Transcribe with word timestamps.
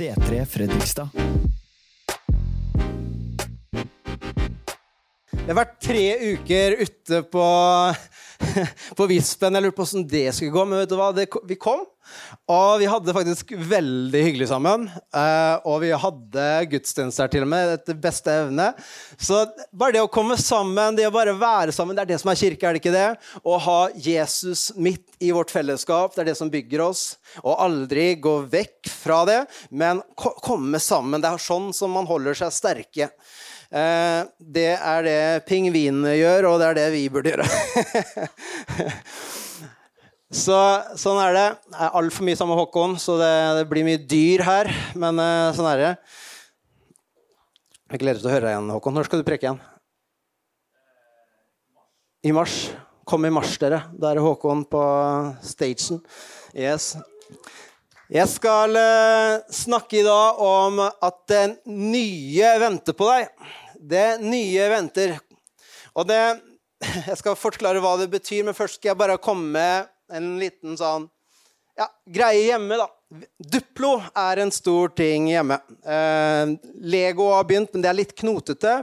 C3 0.00 0.46
Fredrikstad. 0.48 1.10
Jeg 5.34 5.42
har 5.44 5.58
vært 5.58 5.74
tre 5.84 6.04
uker 6.30 6.76
ute 6.80 7.18
på, 7.28 7.42
på 8.98 9.06
Vispen. 9.10 9.56
Jeg 9.56 9.64
lurte 9.64 9.78
på 9.78 9.86
hvordan 9.86 10.06
det 10.10 10.26
skulle 10.36 10.54
gå, 10.54 10.66
men 10.68 10.82
vet 10.82 10.90
du 10.90 10.96
hva? 10.98 11.10
Det, 11.14 11.26
vi 11.48 11.56
kom, 11.60 11.82
og 12.50 12.80
vi 12.80 12.88
hadde 12.90 13.14
faktisk 13.14 13.52
veldig 13.70 14.22
hyggelig 14.26 14.48
sammen. 14.50 14.86
Eh, 14.88 15.56
og 15.68 15.80
vi 15.84 15.92
hadde 16.04 16.46
gudstjenester 16.72 17.30
til 17.32 17.46
og 17.46 17.50
med, 17.52 17.74
etter 17.76 17.98
beste 18.00 18.34
evne. 18.44 18.70
Så 19.20 19.42
bare 19.70 19.96
det 19.96 20.04
å 20.04 20.10
komme 20.12 20.38
sammen, 20.40 20.98
det 20.98 21.08
å 21.08 21.14
bare 21.14 21.36
være 21.38 21.74
sammen, 21.76 21.96
det 21.96 22.06
er 22.06 22.12
det 22.12 22.20
som 22.22 22.32
er 22.32 22.40
kirke, 22.40 22.66
er 22.66 22.76
det 22.76 22.82
ikke 22.82 22.96
det? 22.96 23.08
Å 23.44 23.60
ha 23.66 23.80
Jesus 23.94 24.70
midt 24.76 25.06
i 25.20 25.32
vårt 25.36 25.52
fellesskap, 25.54 26.14
det 26.14 26.24
er 26.24 26.32
det 26.32 26.38
som 26.40 26.52
bygger 26.52 26.84
oss. 26.88 27.04
Og 27.44 27.54
aldri 27.60 28.12
gå 28.22 28.40
vekk 28.50 28.90
fra 28.90 29.22
det, 29.28 29.40
men 29.70 30.02
komme 30.16 30.82
sammen. 30.82 31.22
Det 31.22 31.30
er 31.30 31.48
sånn 31.50 31.70
som 31.76 31.94
man 31.94 32.08
holder 32.10 32.38
seg 32.42 32.54
sterke. 32.54 33.10
Eh, 33.70 34.22
det 34.42 34.72
er 34.74 35.04
det 35.06 35.20
pingvinene 35.46 36.16
gjør, 36.18 36.48
og 36.50 36.56
det 36.58 36.70
er 36.70 36.78
det 36.80 36.86
vi 36.96 37.04
burde 37.12 37.30
gjøre. 37.30 37.46
så, 40.44 40.58
sånn 40.98 41.20
er 41.22 41.36
det. 41.36 41.46
Jeg 41.70 41.86
er 41.86 41.98
altfor 42.02 42.26
mye 42.26 42.40
sammen 42.40 42.56
med 42.56 42.62
Håkon, 42.64 42.98
så 42.98 43.18
det, 43.20 43.30
det, 43.60 43.68
blir 43.70 43.86
mye 43.86 44.02
dyr 44.10 44.44
her. 44.46 44.72
Men 44.98 45.22
eh, 45.22 45.52
sånn 45.54 45.70
er 45.70 45.84
det. 45.84 45.92
Jeg 47.90 48.02
gleder 48.02 48.18
meg 48.18 48.24
til 48.24 48.30
å 48.30 48.34
høre 48.34 48.48
deg 48.48 48.56
igjen, 48.56 48.74
Håkon. 48.74 48.98
Når 48.98 49.10
skal 49.10 49.22
du 49.22 49.28
preke 49.30 49.46
igjen? 49.46 49.62
I 52.26 52.34
mars. 52.36 52.58
Kom 53.06 53.24
i 53.26 53.32
mars, 53.32 53.54
dere. 53.62 53.84
Da 53.94 54.10
er 54.10 54.22
Håkon 54.22 54.66
på 54.70 54.82
stagen. 55.46 56.02
Yes. 56.54 56.96
Jeg 58.10 58.26
skal 58.26 58.74
uh, 58.74 59.38
snakke 59.54 60.00
i 60.00 60.02
dag 60.02 60.38
om 60.42 60.80
at 60.82 61.18
det 61.30 61.44
nye 61.70 62.48
venter 62.58 62.96
på 62.98 63.06
deg. 63.06 63.28
Det 63.78 64.06
nye 64.24 64.64
venter. 64.72 65.12
Og 65.94 66.08
det 66.10 66.18
Jeg 67.06 67.20
skal 67.20 67.38
forklare 67.38 67.78
hva 67.78 67.92
det 68.00 68.08
betyr, 68.10 68.42
men 68.48 68.56
først 68.56 68.80
skal 68.80 68.90
jeg 68.90 68.98
bare 68.98 69.20
komme 69.22 69.52
med 69.54 69.90
en 70.10 70.32
liten 70.40 70.74
sånn 70.80 71.06
ja, 71.78 71.86
greie 72.10 72.48
hjemme, 72.48 72.80
da. 72.80 72.88
Duplo 73.38 73.92
er 74.18 74.42
en 74.42 74.50
stor 74.54 74.90
ting 74.96 75.28
hjemme. 75.30 75.56
Eh, 75.82 76.52
Lego 76.82 77.30
har 77.34 77.46
begynt, 77.46 77.70
men 77.72 77.84
det 77.84 77.90
er 77.92 77.98
litt 78.00 78.12
knotete 78.18 78.74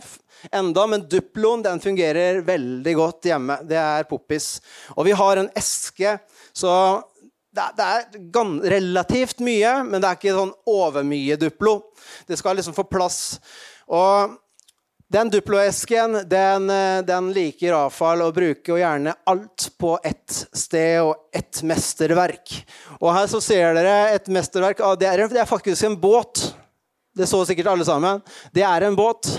enda, 0.56 0.88
men 0.88 1.04
Duploen 1.10 1.66
den 1.66 1.84
fungerer 1.84 2.42
veldig 2.48 2.96
godt 2.98 3.28
hjemme. 3.30 3.60
Det 3.68 3.78
er 3.82 4.08
poppis. 4.10 4.58
Og 4.96 5.08
vi 5.08 5.16
har 5.20 5.42
en 5.42 5.52
eske, 5.58 6.16
så 6.56 6.72
det 7.58 7.68
det 7.78 7.88
er 7.88 8.72
relativt 8.78 9.42
mye, 9.44 9.78
men 9.88 10.02
det 10.02 10.10
er 10.10 10.20
ikke 10.20 10.36
sånn 10.38 10.54
overmye 10.70 11.38
Duplo. 11.42 11.80
Det 12.28 12.38
skal 12.40 12.60
liksom 12.60 12.76
få 12.78 12.86
plass. 12.90 13.40
Og 13.88 14.38
den 15.08 15.30
Duplo-esken 15.32 16.20
den, 16.28 16.68
den, 17.08 17.30
liker 17.32 17.72
Rafael 17.72 18.26
å 18.26 18.32
bruke 18.36 18.74
og 18.76 18.82
gjerne 18.82 19.14
alt 19.32 19.70
på 19.80 19.94
ett 20.04 20.42
sted 20.52 21.00
og 21.00 21.30
ett 21.36 21.62
mesterverk. 21.64 22.58
Og 23.00 23.14
her 23.16 23.30
så 23.32 23.40
ser 23.44 23.78
dere 23.78 24.12
et 24.18 24.28
mesterverk. 24.28 24.84
Det 25.00 25.08
er, 25.08 25.28
det 25.32 25.44
er 25.44 25.48
faktisk 25.50 25.88
en 25.88 25.96
båt. 26.02 26.50
Det 27.16 27.30
så 27.30 27.40
sikkert 27.48 27.72
alle 27.72 27.88
sammen. 27.88 28.20
Det 28.52 28.66
er 28.68 28.84
en 28.84 29.00
båt. 29.00 29.32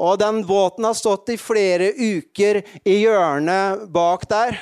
Og 0.00 0.16
den 0.18 0.40
båten 0.48 0.88
har 0.88 0.96
stått 0.98 1.28
i 1.30 1.38
flere 1.38 1.92
uker 1.92 2.62
i 2.88 2.96
hjørnet 3.04 3.84
bak 3.94 4.24
der. 4.32 4.58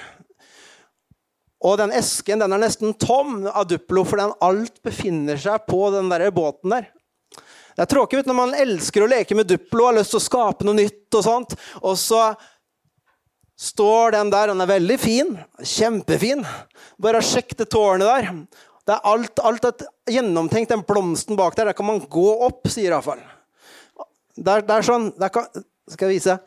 Og 1.63 1.79
den 1.79 1.93
esken 1.95 2.43
den 2.43 2.55
er 2.55 2.61
nesten 2.63 2.95
tom 2.99 3.45
av 3.47 3.69
Duplo, 3.71 4.03
for 4.07 4.19
den 4.19 4.35
alt 4.43 4.81
befinner 4.85 5.39
seg 5.39 5.67
på 5.69 5.85
den 5.95 6.11
der 6.11 6.27
båten 6.35 6.75
der. 6.75 6.89
Det 7.73 7.85
er 7.87 7.89
tråkig 7.89 8.25
når 8.27 8.37
man 8.37 8.57
elsker 8.59 9.05
å 9.05 9.11
leke 9.11 9.37
med 9.37 9.49
Duplo 9.49 9.87
og 9.87 9.93
har 9.93 10.01
lyst 10.01 10.13
til 10.13 10.21
å 10.21 10.27
skape 10.27 10.67
noe 10.67 10.77
nytt. 10.77 11.07
Og 11.15 11.23
sånt, 11.25 11.55
og 11.81 11.97
så 12.01 12.33
står 13.63 14.17
den 14.17 14.33
der, 14.33 14.53
den 14.53 14.65
er 14.65 14.71
veldig 14.75 14.99
fin. 15.01 15.33
Kjempefin. 15.63 16.45
Bare 17.01 17.23
sjekk 17.25 17.57
det 17.63 17.71
tårnet 17.73 18.09
der. 18.09 18.29
Det 18.83 18.97
er 18.97 19.09
alt, 19.09 19.41
alt 19.47 19.69
er 19.71 19.87
gjennomtenkt. 20.11 20.73
Den 20.75 20.85
blomsten 20.87 21.39
bak 21.39 21.57
der, 21.57 21.71
der 21.71 21.79
kan 21.79 21.89
man 21.89 22.03
gå 22.11 22.29
opp, 22.45 22.67
sier 22.69 22.91
iallfall. 22.91 23.23
Der, 24.37 24.65
der 24.67 24.85
sånn 24.85 25.11
der 25.21 25.29
kan, 25.29 25.45
Skal 25.93 26.09
jeg 26.09 26.21
vise? 26.21 26.39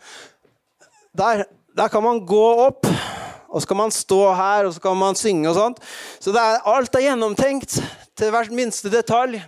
Der, 1.15 1.45
der 1.77 1.91
kan 1.91 2.03
man 2.03 2.21
gå 2.27 2.45
opp. 2.65 2.87
Og 3.55 3.63
så 3.63 3.71
kan 3.71 3.79
man 3.79 3.93
stå 3.95 4.19
her 4.35 4.67
og 4.67 4.75
så 4.75 4.83
kan 4.83 4.97
man 4.99 5.15
synge 5.15 5.47
og 5.47 5.55
sånt. 5.55 5.83
Så 6.19 6.33
er, 6.35 6.59
alt 6.67 6.97
er 6.97 7.07
gjennomtenkt 7.07 7.77
til 8.19 8.33
hvert 8.33 8.51
minste 8.51 8.91
detalj. 8.91 9.39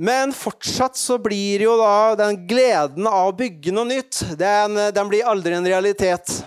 Men 0.00 0.32
fortsatt 0.34 0.96
så 0.98 1.18
blir 1.20 1.62
jo 1.62 1.76
da 1.78 2.16
den 2.18 2.40
gleden 2.48 3.06
av 3.06 3.30
å 3.30 3.36
bygge 3.36 3.74
noe 3.76 3.86
nytt, 3.86 4.22
den, 4.40 4.78
den 4.96 5.10
blir 5.12 5.28
aldri 5.28 5.52
en 5.54 5.68
realitet. 5.68 6.40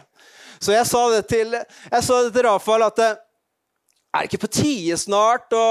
Så 0.58 0.74
jeg 0.74 0.88
sa 0.90 1.04
det 1.14 1.22
til, 1.30 1.54
sa 1.92 2.18
det 2.26 2.34
til 2.34 2.48
Rafael 2.48 2.88
at 2.88 2.98
det 2.98 3.12
er 3.14 4.28
ikke 4.28 4.42
på 4.42 4.52
tide 4.58 4.98
snart 5.00 5.54
å 5.56 5.68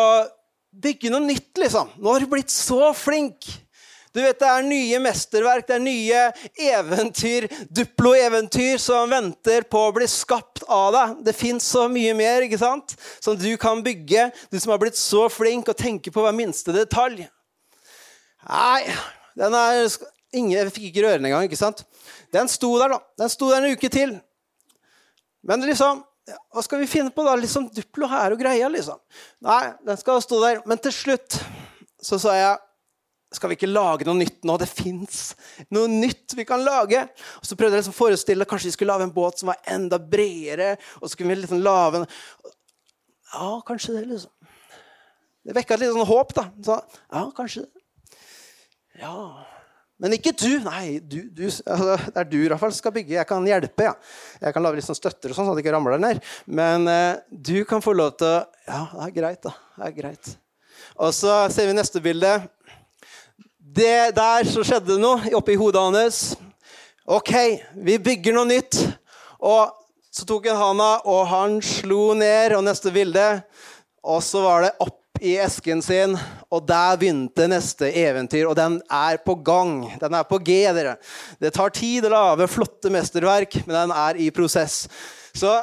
bygge 0.72 1.10
noe 1.12 1.26
nytt, 1.26 1.50
liksom? 1.58 1.90
Nå 1.98 2.14
har 2.14 2.22
du 2.22 2.30
blitt 2.30 2.54
så 2.54 2.92
flink. 2.96 3.50
Du 4.12 4.20
vet, 4.20 4.38
Det 4.38 4.48
er 4.48 4.64
nye 4.66 4.98
mesterverk, 5.00 5.66
det 5.66 5.76
er 5.78 5.84
nye 5.84 6.22
eventyr, 6.60 7.46
Duplo-eventyr, 7.72 8.76
som 8.80 9.08
venter 9.08 9.64
på 9.64 9.86
å 9.86 9.92
bli 9.96 10.08
skapt 10.10 10.64
av 10.68 10.92
deg. 10.92 11.14
Det 11.24 11.34
fins 11.36 11.64
så 11.64 11.86
mye 11.88 12.12
mer 12.16 12.44
ikke 12.44 12.60
sant? 12.60 12.96
som 13.20 13.38
du 13.38 13.56
kan 13.56 13.80
bygge, 13.82 14.30
du 14.52 14.58
som 14.60 14.74
har 14.74 14.82
blitt 14.82 15.00
så 15.00 15.28
flink 15.32 15.70
og 15.72 15.78
tenker 15.78 16.12
på 16.12 16.24
hver 16.24 16.36
minste 16.36 16.74
detalj. 16.76 17.24
Nei, 18.48 18.82
den 19.38 19.54
er 19.56 19.86
Ingen 20.32 20.54
jeg 20.56 20.72
fikk 20.72 20.84
ikke 20.88 21.02
røre 21.04 21.18
den 21.20 21.26
engang. 21.28 21.44
ikke 21.44 21.60
sant? 21.60 21.82
Den 22.32 22.48
sto 22.48 22.70
der, 22.80 22.94
da. 22.94 23.00
Den 23.20 23.28
sto 23.28 23.50
der 23.50 23.60
en 23.60 23.74
uke 23.76 23.90
til. 23.92 24.14
Men 25.44 25.64
liksom 25.68 26.00
Hva 26.54 26.62
skal 26.62 26.78
vi 26.78 26.86
finne 26.86 27.10
på, 27.12 27.24
da? 27.26 27.34
Liksom 27.36 27.66
Duplo 27.74 28.06
her 28.08 28.32
og 28.32 28.40
greia, 28.40 28.68
liksom. 28.70 28.96
Nei, 29.44 29.74
den 29.84 29.98
skal 30.00 30.22
stå 30.24 30.38
der. 30.40 30.60
Men 30.64 30.80
til 30.80 30.94
slutt 30.94 31.36
så 32.00 32.16
sa 32.22 32.36
jeg 32.38 32.60
skal 33.36 33.52
vi 33.52 33.56
ikke 33.58 33.70
lage 33.70 34.06
noe 34.08 34.18
nytt 34.18 34.42
nå? 34.48 34.56
Det 34.60 34.68
fins 34.70 35.20
noe 35.72 35.90
nytt 35.90 36.36
vi 36.38 36.46
kan 36.48 36.62
lage. 36.64 37.04
Og 37.40 37.48
Så 37.48 37.58
prøvde 37.58 37.76
jeg 37.78 37.84
liksom 37.84 37.96
å 37.96 38.00
forestille 38.00 38.48
kanskje 38.48 38.70
vi 38.70 38.76
skulle 38.76 38.94
lage 38.94 39.08
en 39.08 39.14
båt 39.14 39.40
som 39.40 39.52
var 39.52 39.60
enda 39.70 39.98
bredere. 39.98 40.76
og 41.00 41.08
så 41.08 41.18
kunne 41.18 41.34
vi 41.34 41.42
liksom 41.42 41.62
lave 41.64 42.02
en... 42.02 42.10
Ja, 43.32 43.62
kanskje 43.64 43.96
det, 43.96 44.04
liksom. 44.10 44.32
Det 45.42 45.56
vekka 45.56 45.78
litt 45.78 45.94
sånn 45.94 46.06
håp, 46.06 46.34
da. 46.36 46.44
Så, 46.62 46.76
ja, 47.10 47.24
kanskje 47.34 47.64
det. 47.64 47.82
Ja 49.00 49.14
Men 50.02 50.12
ikke 50.16 50.34
du. 50.36 50.50
Nei, 50.62 50.98
du, 51.00 51.22
du, 51.32 51.46
altså, 51.46 51.96
det 51.96 52.20
er 52.20 52.28
du 52.28 52.38
i 52.40 52.46
hvert 52.50 52.60
fall 52.60 52.74
skal 52.76 52.94
bygge. 52.94 53.16
Jeg 53.16 53.28
kan 53.28 53.46
hjelpe. 53.46 53.88
ja. 53.88 53.94
Jeg 54.42 54.54
kan 54.54 54.64
lage 54.66 54.80
litt 54.80 54.86
sånn 54.88 54.98
støtter, 54.98 55.32
og 55.32 55.38
sånn, 55.38 55.48
så 55.48 55.56
det 55.56 55.64
ikke 55.64 55.74
ramler 55.76 56.00
ned. 56.02 56.22
Men 56.46 56.86
eh, 56.90 57.22
du 57.30 57.62
kan 57.68 57.84
få 57.84 57.94
lov 57.96 58.16
til 58.20 58.28
å 58.28 58.38
Ja, 58.66 58.84
det 58.92 59.08
er 59.08 59.14
greit, 59.20 59.42
da. 59.46 59.54
Det 59.78 59.88
er 59.88 59.96
greit. 59.96 60.34
Og 60.98 61.14
så 61.16 61.36
ser 61.54 61.70
vi 61.70 61.76
neste 61.76 62.02
bilde. 62.02 62.34
Det 63.72 64.12
der 64.12 64.44
så 64.44 64.60
skjedde 64.66 64.98
noe 65.00 65.30
oppi 65.38 65.54
hodet 65.56 65.80
hans. 65.80 66.16
OK, 67.08 67.30
vi 67.80 67.94
bygger 68.04 68.34
noe 68.36 68.44
nytt. 68.50 68.76
Og 69.40 69.70
så 70.12 70.26
tok 70.28 70.50
han 70.50 70.58
handa, 70.60 70.88
og 71.08 71.22
han 71.30 71.54
slo 71.64 72.10
ned. 72.18 72.52
Og 72.58 72.66
neste 72.66 72.92
bilde. 72.92 73.24
Og 74.04 74.20
så 74.26 74.42
var 74.44 74.66
det 74.66 74.74
opp 74.84 75.22
i 75.22 75.36
esken 75.40 75.80
sin, 75.84 76.16
og 76.50 76.64
der 76.66 76.98
begynte 76.98 77.46
neste 77.48 77.88
eventyr. 77.96 78.44
Og 78.50 78.56
den 78.58 78.76
er 78.92 79.20
på 79.24 79.38
gang. 79.40 79.86
Den 80.02 80.18
er 80.18 80.26
på 80.28 80.40
G, 80.42 80.58
dere. 80.76 80.96
Det 81.40 81.54
tar 81.56 81.72
tid 81.72 82.08
å 82.08 82.12
lage 82.12 82.50
flotte 82.50 82.92
mesterverk, 82.92 83.56
men 83.62 83.76
den 83.78 83.94
er 84.02 84.20
i 84.20 84.28
prosess. 84.34 84.82
Så, 85.32 85.54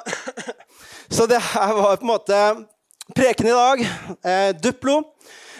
så 1.15 1.29
det 1.29 1.43
her 1.51 1.75
var 1.77 1.99
på 1.99 2.07
en 2.07 2.13
måte 2.15 2.41
preken 3.13 3.51
i 3.51 3.57
dag. 3.59 3.85
Eh, 4.23 4.49
Duplo. 4.57 5.03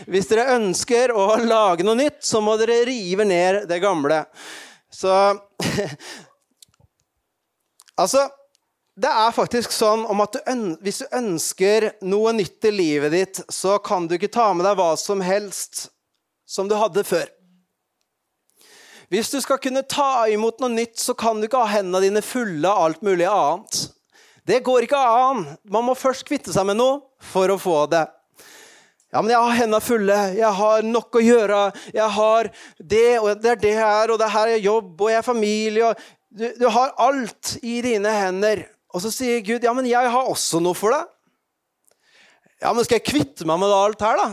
Hvis 0.07 0.29
dere 0.29 0.55
ønsker 0.55 1.11
å 1.11 1.35
lage 1.43 1.83
noe 1.83 1.97
nytt, 1.99 2.21
så 2.23 2.41
må 2.43 2.55
dere 2.59 2.85
rive 2.87 3.25
ned 3.27 3.65
det 3.69 3.81
gamle. 3.83 4.23
Så 4.91 5.11
Altså, 7.99 8.29
det 8.95 9.09
er 9.11 9.33
faktisk 9.35 9.73
sånn 9.75 10.05
at 10.07 10.37
du 10.37 10.77
hvis 10.83 11.01
du 11.03 11.15
ønsker 11.17 11.89
noe 12.07 12.31
nytt 12.35 12.63
i 12.67 12.71
livet 12.71 13.11
ditt, 13.11 13.41
så 13.51 13.77
kan 13.83 14.07
du 14.07 14.15
ikke 14.15 14.31
ta 14.31 14.53
med 14.55 14.63
deg 14.67 14.77
hva 14.79 14.93
som 14.99 15.19
helst 15.23 15.89
som 16.47 16.67
du 16.71 16.77
hadde 16.79 17.03
før. 17.03 17.27
Hvis 19.09 19.31
du 19.33 19.39
skal 19.41 19.59
kunne 19.61 19.83
ta 19.89 20.27
imot 20.29 20.59
noe 20.61 20.71
nytt, 20.71 20.99
så 21.01 21.15
kan 21.17 21.39
du 21.39 21.47
ikke 21.47 21.63
ha 21.63 21.79
hendene 21.79 22.03
dine 22.05 22.23
fulle 22.23 22.69
av 22.69 22.85
alt 22.89 23.01
mulig 23.05 23.25
annet. 23.27 23.79
Det 24.45 24.61
går 24.65 24.85
ikke 24.85 24.99
an. 24.99 25.43
Man 25.69 25.87
må 25.87 25.95
først 25.97 26.27
kvitte 26.27 26.53
seg 26.53 26.67
med 26.69 26.77
noe 26.79 27.01
for 27.31 27.49
å 27.49 27.57
få 27.61 27.83
det. 27.91 28.05
Ja, 29.09 29.23
men 29.23 29.31
jeg 29.33 29.41
har 29.41 29.57
hendene 29.57 29.81
fulle, 29.81 30.17
jeg 30.38 30.56
har 30.59 30.83
nok 30.85 31.17
å 31.17 31.21
gjøre, 31.23 31.59
jeg 31.95 32.09
har 32.13 32.50
det, 32.77 33.07
og 33.17 33.41
det 33.41 33.53
er 33.56 33.61
det 33.63 33.75
her, 33.79 34.11
og 34.13 34.19
det 34.21 34.27
her 34.29 34.51
er 34.53 34.61
jobb, 34.61 34.91
og 35.01 35.09
jeg 35.09 35.17
er 35.17 35.25
familie 35.25 35.88
og 35.88 36.03
du, 36.29 36.45
du 36.59 36.67
har 36.69 36.94
alt 37.01 37.56
i 37.65 37.79
dine 37.81 38.11
hender. 38.13 38.61
Og 38.94 39.01
så 39.01 39.09
sier 39.13 39.41
Gud, 39.45 39.63
ja, 39.65 39.73
men 39.73 39.88
jeg 39.89 40.11
har 40.13 40.29
også 40.29 40.61
noe 40.61 40.77
for 40.77 40.94
deg. 40.94 41.07
Ja, 42.61 42.73
men 42.75 42.85
skal 42.85 43.00
jeg 43.00 43.07
kvitte 43.07 43.47
meg 43.50 43.57
med 43.61 43.73
alt 43.73 44.03
her, 44.03 44.19
da? 44.19 44.27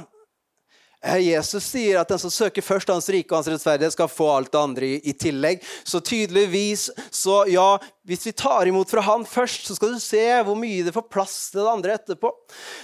Jesus 1.23 1.65
sier 1.71 2.01
at 2.01 2.11
den 2.11 2.21
som 2.21 2.33
søker 2.33 2.65
først 2.65 2.91
hans 2.91 3.09
rike 3.13 3.31
og 3.31 3.39
hans 3.41 3.51
rettferdighet, 3.53 3.95
skal 3.95 4.11
få 4.11 4.29
alt 4.35 4.53
det 4.53 4.61
andre 4.61 4.89
i, 4.99 5.13
tillegg. 5.15 5.63
Så 5.85 6.01
tydeligvis, 6.05 6.89
så 7.15 7.43
ja, 7.51 7.69
hvis 8.07 8.27
vi 8.27 8.35
tar 8.37 8.71
imot 8.71 8.91
fra 8.91 9.05
han 9.07 9.27
først, 9.29 9.69
så 9.69 9.77
skal 9.79 9.95
du 9.95 10.03
se 10.03 10.25
hvor 10.47 10.59
mye 10.59 10.87
det 10.87 10.95
får 10.97 11.07
plass 11.13 11.37
til 11.53 11.63
det 11.63 11.73
andre 11.73 11.99
etterpå. 12.01 12.33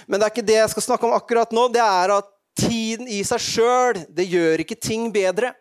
Men 0.07 0.19
det 0.19 0.27
er 0.27 0.35
ikke 0.35 0.47
det 0.51 0.61
jeg 0.61 0.71
skal 0.75 0.87
snakke 0.87 1.09
om 1.09 1.17
akkurat 1.17 1.51
nå. 1.55 1.67
Det 1.73 1.83
er 1.83 2.15
at 2.19 2.31
tiden 2.59 3.09
i 3.09 3.23
seg 3.27 3.41
sjøl, 3.41 4.01
det 4.13 4.29
gjør 4.29 4.63
ikke 4.63 4.79
ting 4.79 5.09
bedre. 5.13 5.53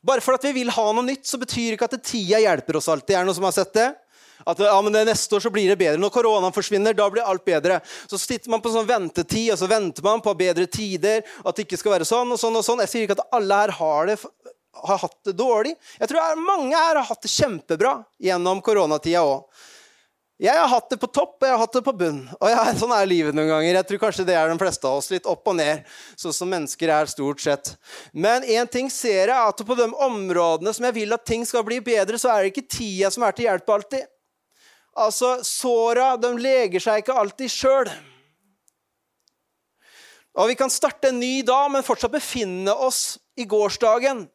Bare 0.00 0.24
for 0.24 0.36
at 0.36 0.44
vi 0.48 0.54
vil 0.62 0.72
ha 0.72 0.86
noe 0.96 1.04
nytt, 1.04 1.26
så 1.28 1.40
betyr 1.40 1.76
ikke 1.76 1.90
at 1.90 1.98
tida 2.00 2.40
hjelper 2.40 2.78
oss 2.80 2.88
alltid. 2.88 3.14
Er 3.14 3.20
det 3.20 3.28
noen 3.28 3.36
som 3.36 3.48
har 3.48 3.56
sett 3.56 3.74
det? 3.76 3.90
At 4.48 4.60
ja, 4.64 4.76
men 4.84 4.96
neste 5.06 5.36
år 5.36 5.44
så 5.44 5.52
blir 5.52 5.68
det 5.72 5.78
bedre. 5.80 6.00
Når 6.00 6.12
koronaen 6.14 6.54
forsvinner, 6.54 6.96
da 6.96 7.08
blir 7.12 7.26
alt 7.26 7.44
bedre. 7.46 7.80
Så 8.10 8.20
sitter 8.20 8.52
man 8.52 8.62
på 8.64 8.72
sånn 8.72 8.88
ventetid, 8.88 9.52
og 9.54 9.60
så 9.60 9.68
venter 9.70 10.06
man 10.06 10.22
på 10.24 10.36
bedre 10.38 10.68
tider. 10.70 11.24
At 11.44 11.56
det 11.56 11.66
ikke 11.66 11.80
skal 11.80 11.98
være 11.98 12.08
sånn 12.08 12.32
og 12.32 12.40
sånn 12.40 12.56
og 12.60 12.66
sånn. 12.66 12.84
Jeg 12.86 12.92
sier 12.92 13.08
ikke 13.08 13.18
at 13.18 13.36
alle 13.40 13.60
her 13.62 13.74
har, 13.80 14.12
det, 14.12 14.16
har 14.86 15.02
hatt 15.04 15.18
det 15.28 15.36
dårlig. 15.38 15.74
Jeg 15.98 16.12
tror 16.12 16.46
mange 16.46 16.76
her 16.76 17.02
har 17.02 17.10
hatt 17.10 17.26
det 17.26 17.32
kjempebra 17.34 17.98
gjennom 18.22 18.62
koronatida 18.64 19.26
òg. 19.26 19.68
Jeg 20.40 20.56
har 20.56 20.70
hatt 20.72 20.88
det 20.88 20.96
på 20.96 21.08
topp, 21.12 21.34
og 21.36 21.44
jeg 21.44 21.52
har 21.52 21.60
hatt 21.60 21.74
det 21.76 21.82
på 21.84 21.92
bunn. 22.00 22.20
Og 22.38 22.48
jeg, 22.48 22.76
sånn 22.80 22.94
er 22.96 23.08
livet 23.08 23.36
noen 23.36 23.50
ganger. 23.50 23.74
Jeg 23.76 23.86
tror 23.90 23.98
kanskje 24.06 24.24
det 24.30 24.38
er 24.40 24.48
de 24.48 24.56
fleste 24.62 24.88
av 24.88 24.96
oss. 24.96 25.10
Litt 25.12 25.28
opp 25.28 25.50
og 25.52 25.58
ned, 25.58 25.82
sånn 26.16 26.32
som 26.32 26.48
mennesker 26.48 26.92
er 26.94 27.10
stort 27.12 27.42
sett. 27.44 27.74
Men 28.16 28.46
én 28.48 28.70
ting 28.72 28.88
ser 28.88 29.28
jeg, 29.28 29.36
at 29.36 29.60
på 29.68 29.76
de 29.76 29.90
områdene 30.06 30.72
som 30.72 30.86
jeg 30.88 30.96
vil 30.96 31.12
at 31.12 31.26
ting 31.28 31.44
skal 31.44 31.66
bli 31.66 31.82
bedre, 31.84 32.16
så 32.16 32.32
er 32.32 32.46
det 32.46 32.54
ikke 32.54 32.72
tida 32.72 33.12
som 33.12 33.26
er 33.26 33.36
til 33.36 33.50
hjelp 33.50 33.68
alltid. 33.76 34.08
Altså, 34.98 35.38
Såra 35.46 36.16
de 36.18 36.32
leger 36.38 36.82
seg 36.82 37.02
ikke 37.02 37.16
alltid 37.16 37.52
sjøl. 37.52 37.90
Og 40.38 40.48
Vi 40.50 40.56
kan 40.58 40.70
starte 40.70 41.10
en 41.10 41.20
ny 41.20 41.42
dag, 41.42 41.70
men 41.70 41.86
fortsatt 41.86 42.12
befinne 42.14 42.72
oss 42.72 43.18
i 43.36 43.44
gårsdagen. 43.44 44.28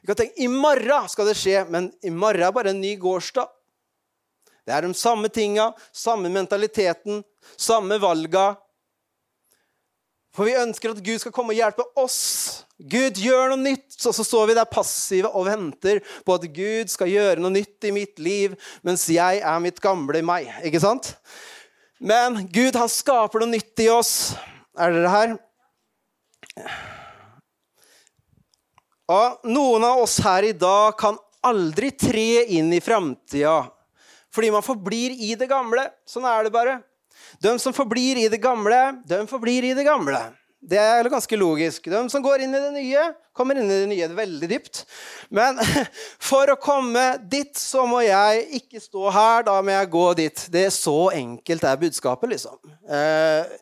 Vi 0.00 0.06
kan 0.06 0.18
tenke 0.18 0.42
i 0.42 0.48
morgen 0.48 1.08
skal 1.10 1.26
det 1.28 1.36
skje, 1.38 1.64
men 1.70 1.90
i 2.06 2.10
morgen 2.10 2.46
er 2.46 2.54
bare 2.54 2.70
en 2.70 2.80
ny 2.80 2.94
gårsdag. 3.00 3.50
Det 4.68 4.74
er 4.76 4.84
de 4.84 4.92
samme 4.94 5.30
tinga, 5.32 5.72
samme 5.92 6.28
mentaliteten, 6.28 7.22
samme 7.56 7.98
valga. 8.02 8.52
For 10.38 10.46
vi 10.46 10.54
ønsker 10.54 10.92
at 10.94 11.02
Gud 11.02 11.18
skal 11.18 11.32
komme 11.34 11.50
og 11.50 11.58
hjelpe 11.58 11.82
oss. 11.98 12.18
Gud, 12.78 13.18
gjør 13.18 13.50
noe 13.50 13.58
nytt! 13.58 13.88
Så, 13.90 14.12
så 14.14 14.22
står 14.22 14.46
vi 14.46 14.54
der 14.54 14.68
passive 14.70 15.32
og 15.34 15.48
venter 15.48 15.98
på 16.22 16.36
at 16.36 16.44
Gud 16.54 16.92
skal 16.92 17.10
gjøre 17.10 17.42
noe 17.42 17.50
nytt 17.56 17.88
i 17.88 17.90
mitt 17.90 18.22
liv, 18.22 18.54
mens 18.86 19.08
jeg 19.10 19.40
er 19.42 19.64
mitt 19.64 19.82
gamle 19.82 20.22
meg. 20.22 20.46
Ikke 20.62 20.78
sant? 20.84 21.10
Men 21.98 22.44
Gud, 22.54 22.78
han 22.78 22.92
skaper 22.92 23.42
noe 23.42 23.50
nytt 23.50 23.82
i 23.82 23.88
oss. 23.90 24.12
Er 24.78 24.94
dere 24.94 25.10
her? 25.10 25.34
Og 29.10 29.50
noen 29.50 29.88
av 29.88 30.04
oss 30.04 30.20
her 30.22 30.46
i 30.46 30.54
dag 30.54 30.94
kan 31.00 31.18
aldri 31.48 31.90
tre 31.98 32.44
inn 32.58 32.70
i 32.76 32.82
framtida 32.82 33.64
fordi 34.34 34.50
man 34.52 34.62
forblir 34.62 35.14
i 35.24 35.32
det 35.40 35.48
gamle. 35.50 35.88
Sånn 36.06 36.26
er 36.28 36.46
det 36.46 36.52
bare. 36.54 36.76
De 37.42 37.54
som 37.62 37.74
forblir 37.76 38.20
i 38.24 38.28
det 38.32 38.40
gamle, 38.42 38.98
de 39.08 39.22
forblir 39.30 39.70
i 39.70 39.74
det 39.76 39.86
gamle. 39.86 40.20
Det 40.58 40.78
er 40.80 41.06
ganske 41.10 41.36
logisk. 41.38 41.86
De 41.86 42.00
som 42.10 42.22
går 42.22 42.42
inn 42.42 42.54
i 42.56 42.60
det 42.60 42.72
nye, 42.74 43.04
kommer 43.36 43.58
inn 43.60 43.70
i 43.70 43.76
det 43.84 43.90
nye. 43.92 44.08
Veldig 44.18 44.48
dypt. 44.50 44.82
Men 45.30 45.60
for 46.30 46.50
å 46.50 46.58
komme 46.58 47.04
dit, 47.30 47.54
så 47.54 47.84
må 47.86 48.02
jeg 48.02 48.42
ikke 48.58 48.82
stå 48.82 49.12
her. 49.14 49.46
Da 49.46 49.54
må 49.62 49.76
jeg 49.76 49.92
gå 49.94 50.06
dit. 50.18 50.44
Det 50.50 50.66
er 50.66 50.74
Så 50.74 50.96
enkelt 51.14 51.64
er 51.68 51.80
budskapet, 51.84 52.34
liksom. 52.34 52.58
Eh, 52.90 53.54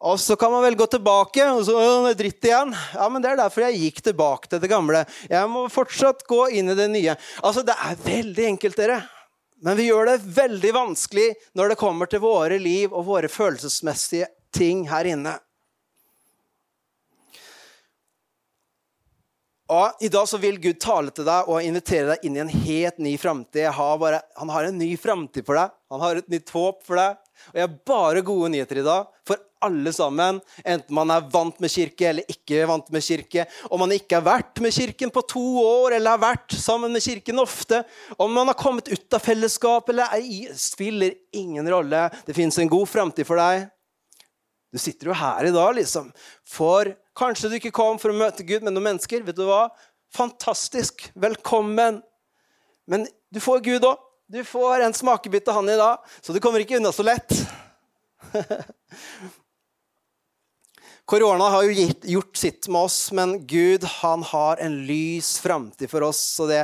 og 0.00 0.16
så 0.16 0.32
kan 0.40 0.48
man 0.48 0.64
vel 0.64 0.78
gå 0.80 0.86
tilbake, 0.88 1.44
og 1.52 1.60
så 1.68 1.76
er 2.08 2.16
dritt 2.16 2.46
igjen. 2.48 2.72
Ja, 2.94 3.08
men 3.12 3.20
Det 3.20 3.34
er 3.34 3.42
derfor 3.42 3.66
jeg 3.66 3.82
gikk 3.84 4.00
tilbake 4.08 4.48
til 4.48 4.62
det 4.62 4.72
gamle. 4.72 5.04
Jeg 5.28 5.52
må 5.52 5.66
fortsatt 5.68 6.24
gå 6.24 6.46
inn 6.56 6.72
i 6.72 6.78
det 6.78 6.88
nye. 6.88 7.16
Altså, 7.44 7.60
Det 7.62 7.76
er 7.76 8.00
veldig 8.06 8.46
enkelt, 8.54 8.80
dere. 8.80 9.02
Men 9.60 9.76
vi 9.76 9.90
gjør 9.90 10.08
det 10.08 10.18
veldig 10.24 10.72
vanskelig 10.72 11.28
når 11.58 11.72
det 11.72 11.80
kommer 11.80 12.08
til 12.08 12.22
våre 12.24 12.56
liv 12.60 12.92
og 12.92 13.04
våre 13.08 13.28
følelsesmessige 13.28 14.28
ting 14.56 14.86
her 14.88 15.08
inne. 15.12 15.36
Og 19.70 20.02
I 20.02 20.08
dag 20.10 20.26
så 20.26 20.40
vil 20.42 20.58
Gud 20.58 20.80
tale 20.82 21.12
til 21.14 21.28
deg 21.28 21.46
og 21.46 21.62
invitere 21.62 22.14
deg 22.14 22.24
inn 22.26 22.38
i 22.38 22.42
en 22.42 22.54
helt 22.64 22.96
ny 22.98 23.12
framtid. 23.20 23.68
Han 23.70 24.50
har 24.50 24.66
en 24.66 24.80
ny 24.80 24.96
framtid 24.98 25.46
for 25.46 25.60
deg. 25.60 25.76
Han 25.94 26.02
har 26.02 26.18
et 26.18 26.32
nytt 26.32 26.50
håp 26.56 26.80
for 26.88 26.98
deg. 26.98 27.20
Og 27.52 27.60
jeg 27.60 27.68
har 27.68 27.76
bare 27.92 28.24
gode 28.26 28.50
nyheter 28.56 28.80
i 28.80 28.86
dag 28.88 29.12
for 29.28 29.38
alle 29.64 29.92
sammen. 29.92 30.40
Enten 30.64 30.94
man 30.94 31.10
er 31.14 31.26
vant 31.32 31.58
med 31.62 31.72
kirke 31.72 32.08
eller 32.10 32.32
ikke 32.32 32.62
vant 32.68 32.88
med 32.92 33.04
kirke. 33.04 33.46
Om 33.68 33.84
man 33.84 33.94
ikke 33.96 34.18
har 34.18 34.26
vært 34.26 34.62
med 34.64 34.74
kirken 34.74 35.12
på 35.14 35.22
to 35.28 35.44
år 35.62 35.96
eller 35.98 36.16
har 36.16 36.22
vært 36.22 36.56
sammen 36.58 36.94
med 36.94 37.04
kirken 37.04 37.42
ofte. 37.42 37.82
Om 38.16 38.32
man 38.36 38.50
har 38.52 38.58
kommet 38.60 38.90
ut 38.92 39.16
av 39.16 39.24
fellesskap 39.24 39.92
eller 39.92 40.16
ei, 40.18 40.46
spiller 40.56 41.14
ingen 41.36 41.68
rolle. 41.70 42.08
Det 42.26 42.36
fins 42.36 42.58
en 42.58 42.72
god 42.72 42.88
framtid 42.90 43.28
for 43.28 43.40
deg. 43.40 43.68
Du 44.70 44.78
sitter 44.78 45.10
jo 45.10 45.16
her 45.18 45.48
i 45.48 45.54
dag, 45.54 45.72
liksom. 45.74 46.12
For 46.46 46.92
kanskje 47.18 47.50
du 47.50 47.56
ikke 47.58 47.74
kom 47.74 47.98
for 47.98 48.12
å 48.12 48.20
møte 48.20 48.46
Gud 48.46 48.62
med 48.62 48.74
noen 48.74 48.92
mennesker. 48.92 49.24
Vet 49.26 49.38
du 49.38 49.46
hva? 49.48 49.66
Fantastisk. 50.14 51.08
Velkommen. 51.18 51.98
Men 52.86 53.08
du 53.34 53.42
får 53.42 53.64
Gud 53.66 53.86
òg. 53.86 53.98
Du 54.30 54.44
får 54.46 54.84
en 54.86 54.94
smakebit 54.94 55.48
av 55.50 55.56
han 55.58 55.68
i 55.68 55.76
dag, 55.76 55.98
så 56.22 56.30
du 56.32 56.38
kommer 56.38 56.62
ikke 56.62 56.76
unna 56.78 56.92
så 56.94 57.02
lett. 57.02 57.34
Korona 61.10 61.48
har 61.50 61.64
jo 61.66 61.72
gitt, 61.74 62.04
gjort 62.06 62.38
sitt 62.38 62.68
med 62.70 62.86
oss, 62.86 62.98
men 63.10 63.32
Gud 63.50 63.82
han 63.96 64.22
har 64.28 64.60
en 64.62 64.76
lys 64.86 65.32
framtid 65.42 65.90
for 65.90 66.06
oss. 66.06 66.20
Så 66.36 66.46
det, 66.46 66.60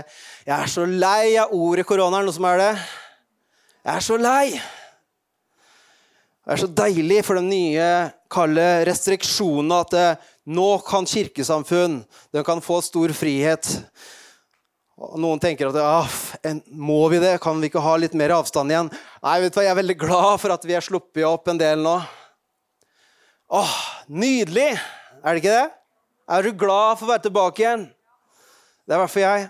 jeg 0.46 0.54
er 0.54 0.70
så 0.70 0.84
lei 0.86 1.34
av 1.42 1.54
ordet 1.56 1.82
korona. 1.88 2.20
Er 2.20 2.22
det 2.22 2.28
noe 2.28 2.36
som 2.36 2.46
er 2.46 2.60
det? 2.62 2.68
Jeg 3.80 3.90
er 3.96 4.04
så 4.06 4.18
lei. 4.20 4.44
Det 6.46 6.54
er 6.54 6.60
så 6.62 6.68
deilig 6.78 7.24
for 7.26 7.40
de 7.40 7.42
nye 7.42 7.88
kalde 8.30 8.66
restriksjonene 8.86 9.80
at 9.82 9.90
det, 9.96 10.04
eh, 10.12 10.28
nå 10.54 10.66
kan 10.86 11.08
kirkesamfunn 11.10 11.96
de 12.30 12.44
kan 12.46 12.62
få 12.62 12.78
stor 12.86 13.10
frihet. 13.18 13.66
Og 14.94 15.16
noen 15.18 15.42
tenker 15.42 15.72
at 15.72 15.80
ah, 15.82 16.20
må 16.70 17.00
vi 17.10 17.18
det? 17.18 17.40
Kan 17.42 17.58
vi 17.58 17.66
ikke 17.66 17.82
ha 17.82 17.96
litt 17.98 18.14
mer 18.14 18.36
avstand 18.36 18.70
igjen? 18.70 18.92
Nei, 19.26 19.34
vet 19.42 19.50
du 19.50 19.58
hva, 19.58 19.66
jeg 19.66 19.74
er 19.74 19.80
veldig 19.80 19.98
glad 20.06 20.38
for 20.44 20.54
at 20.54 20.70
vi 20.70 20.78
har 20.78 20.86
sluppet 20.86 21.26
opp 21.26 21.50
en 21.50 21.58
del 21.58 21.82
nå. 21.82 21.96
Åh, 23.46 23.74
nydelig! 24.10 24.72
Er 25.22 25.34
det 25.34 25.42
ikke 25.42 25.54
det? 25.54 25.66
Er 26.26 26.42
du 26.42 26.56
glad 26.58 26.98
for 26.98 27.06
å 27.06 27.12
være 27.12 27.22
tilbake 27.28 27.62
igjen? 27.62 27.84
Det 28.82 28.94
er 28.94 28.98
i 28.98 29.02
hvert 29.04 29.12
fall 29.12 29.22
jeg. 29.22 29.44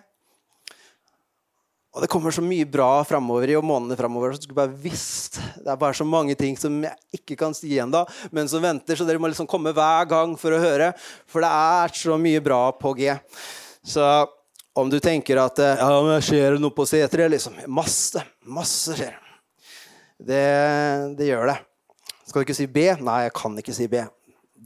Og 1.96 2.02
det 2.04 2.10
kommer 2.12 2.34
så 2.36 2.42
mye 2.44 2.66
bra 2.68 2.90
framover 3.08 3.48
i 3.48 3.56
og 3.56 3.64
månedene 3.64 3.96
framover. 3.96 4.34
Det 4.36 4.52
er 4.52 5.78
bare 5.80 5.96
så 5.96 6.04
mange 6.04 6.36
ting 6.36 6.58
som 6.60 6.74
jeg 6.84 7.22
ikke 7.22 7.38
kan 7.40 7.56
si 7.56 7.78
ennå, 7.80 8.02
men 8.36 8.50
som 8.52 8.60
venter. 8.60 8.98
Så 9.00 9.06
dere 9.08 9.20
må 9.22 9.30
liksom 9.32 9.48
komme 9.48 9.72
hver 9.72 10.04
gang 10.10 10.34
for 10.36 10.52
å 10.52 10.60
høre. 10.60 10.90
For 11.24 11.40
det 11.40 11.52
er 11.56 11.96
så 11.96 12.18
mye 12.20 12.42
bra 12.44 12.60
på 12.76 12.92
G. 13.00 13.14
Så 13.80 14.04
om 14.76 14.92
du 14.92 14.98
tenker 15.00 15.40
at 15.40 15.62
eh, 15.64 15.80
ja, 15.80 16.02
men 16.04 16.20
skjer 16.20 16.58
det 16.58 16.60
noe 16.60 16.76
på 16.76 16.84
C3? 16.84 17.30
Liksom. 17.32 17.56
Masse. 17.72 18.20
Masse 18.44 18.98
skjer. 18.98 19.16
Det, 20.20 20.44
det 21.16 21.30
gjør 21.32 21.48
det. 21.54 21.56
Skal 22.36 22.42
du 22.44 22.50
ikke 22.50 22.54
si 22.58 22.64
B? 22.68 22.82
Nei, 23.00 23.20
jeg 23.24 23.32
kan 23.32 23.54
ikke 23.56 23.72
si 23.72 23.84
B. 23.88 24.00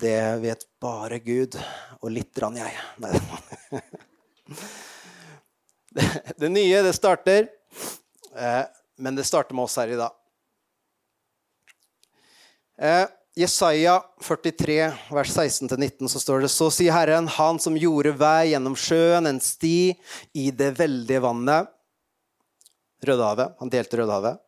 Det 0.02 0.16
vet 0.42 0.64
bare 0.82 1.20
Gud. 1.22 1.54
Og 2.02 2.10
litt 2.10 2.40
rann 2.42 2.56
jeg. 2.58 2.72
Nei. 2.98 3.12
Det, 5.94 6.48
nye, 6.50 6.80
det 6.82 6.96
starter. 6.98 7.46
Eh, 8.34 8.64
men 8.98 9.14
det 9.14 9.28
starter 9.30 9.54
med 9.54 9.68
oss 9.68 9.78
her 9.78 9.94
i 9.94 10.00
dag. 10.02 10.18
Eh, 12.74 13.06
Jesaja 13.38 14.00
43, 14.18 14.80
vers 15.14 15.30
16-19, 15.30 16.10
så 16.10 16.26
står 16.26 16.48
det 16.48 16.50
så 16.50 16.72
sier 16.74 16.98
Herren, 16.98 17.30
Han 17.38 17.62
som 17.62 17.78
gjorde 17.78 18.18
vei 18.18 18.50
gjennom 18.50 18.74
sjøen, 18.74 19.30
en 19.30 19.38
sti 19.38 19.94
i 20.34 20.50
det 20.50 20.74
veldige 20.82 21.22
vannet 21.22 21.70
Rødehavet. 23.06 23.60
Han 23.62 23.70
delte 23.70 24.02
Rødehavet. 24.02 24.42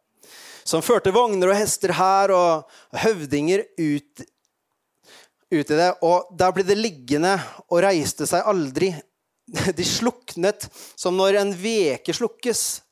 Som 0.64 0.84
førte 0.84 1.12
vogner 1.14 1.50
og 1.50 1.58
hester 1.58 1.94
her 1.96 2.32
og 2.34 3.00
høvdinger 3.02 3.64
ut, 3.78 4.22
ut 5.52 5.72
i 5.74 5.78
det. 5.78 5.90
Og 6.04 6.30
der 6.38 6.54
ble 6.54 6.66
det 6.66 6.78
liggende 6.78 7.34
og 7.68 7.82
reiste 7.84 8.28
seg 8.30 8.46
aldri. 8.48 8.92
De 9.78 9.84
sluknet 9.86 10.68
som 10.94 11.18
når 11.18 11.40
en 11.42 11.52
veke 11.58 12.14
slukkes. 12.14 12.82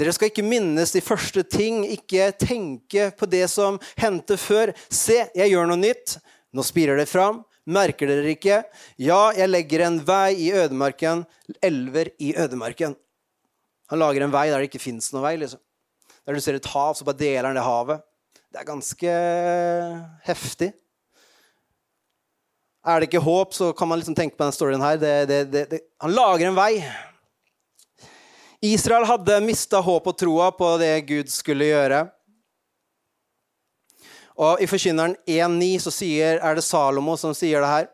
Dere 0.00 0.12
skal 0.16 0.30
ikke 0.30 0.44
minnes 0.46 0.90
de 0.94 1.02
første 1.04 1.44
ting, 1.46 1.84
ikke 1.86 2.30
tenke 2.40 3.10
på 3.16 3.28
det 3.30 3.44
som 3.52 3.76
hendte 4.00 4.38
før. 4.40 4.72
Se, 4.88 5.22
jeg 5.36 5.52
gjør 5.52 5.68
noe 5.70 5.80
nytt. 5.80 6.16
Nå 6.56 6.64
spirer 6.66 6.98
det 6.98 7.06
fram. 7.10 7.44
Merker 7.70 8.08
dere 8.10 8.32
ikke? 8.32 8.62
Ja, 8.98 9.30
jeg 9.36 9.50
legger 9.50 9.84
en 9.86 10.00
vei 10.06 10.32
i 10.46 10.50
ødemarken, 10.56 11.22
elver 11.62 12.10
i 12.18 12.32
ødemarken. 12.34 12.96
Han 13.92 14.00
lager 14.00 14.24
en 14.24 14.32
vei 14.34 14.48
der 14.48 14.62
det 14.62 14.70
ikke 14.70 14.82
fins 14.82 15.10
noen 15.12 15.26
vei. 15.26 15.36
liksom. 15.42 15.60
Der 16.26 16.36
du 16.36 16.40
ser 16.44 16.58
et 16.58 16.70
hav, 16.72 16.94
så 16.94 17.06
bare 17.06 17.20
deler 17.20 17.48
han 17.48 17.58
det 17.58 17.64
havet. 17.64 18.04
Det 18.50 18.60
er 18.60 18.66
ganske 18.66 19.16
heftig. 20.26 20.72
Er 22.80 23.00
det 23.00 23.10
ikke 23.10 23.22
håp, 23.22 23.52
så 23.54 23.72
kan 23.76 23.88
man 23.88 24.00
liksom 24.00 24.16
tenke 24.16 24.36
på 24.36 24.44
denne 24.44 24.56
storyen 24.56 24.82
her. 24.82 24.96
Det, 25.00 25.14
det, 25.28 25.40
det, 25.52 25.80
han 26.00 26.14
lager 26.16 26.48
en 26.48 26.56
vei. 26.56 26.72
Israel 28.64 29.06
hadde 29.08 29.38
mista 29.44 29.80
håp 29.84 30.08
og 30.08 30.16
troa 30.20 30.50
på 30.56 30.72
det 30.80 30.94
Gud 31.08 31.30
skulle 31.32 31.68
gjøre. 31.68 32.02
Og 34.40 34.60
I 34.64 34.68
Forkynneren 34.68 35.14
1,9 35.28 35.70
så 35.84 35.92
sier, 35.92 36.40
er 36.40 36.56
det 36.56 36.64
Salomo 36.64 37.16
som 37.20 37.36
sier 37.36 37.60
det 37.60 37.70
her. 37.70 37.88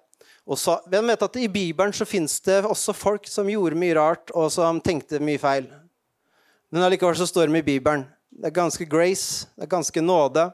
Og 0.46 0.58
så, 0.62 0.76
hvem 0.86 1.10
vet 1.10 1.24
at 1.26 1.38
I 1.42 1.48
Bibelen 1.50 1.94
så 1.94 2.06
fins 2.06 2.38
det 2.46 2.60
også 2.62 2.94
folk 2.94 3.26
som 3.26 3.50
gjorde 3.50 3.78
mye 3.78 3.96
rart, 3.98 4.30
og 4.30 4.52
som 4.54 4.78
tenkte 4.82 5.18
mye 5.18 5.42
feil. 5.42 5.66
Men 6.70 6.86
allikevel 6.86 7.18
så 7.18 7.26
står 7.26 7.50
det 7.50 7.64
i 7.64 7.66
Bibelen. 7.74 8.06
Det 8.36 8.50
er 8.50 8.56
ganske 8.56 8.84
grace, 8.84 9.46
det 9.56 9.64
er 9.64 9.72
ganske 9.72 10.02
nåde. 10.04 10.44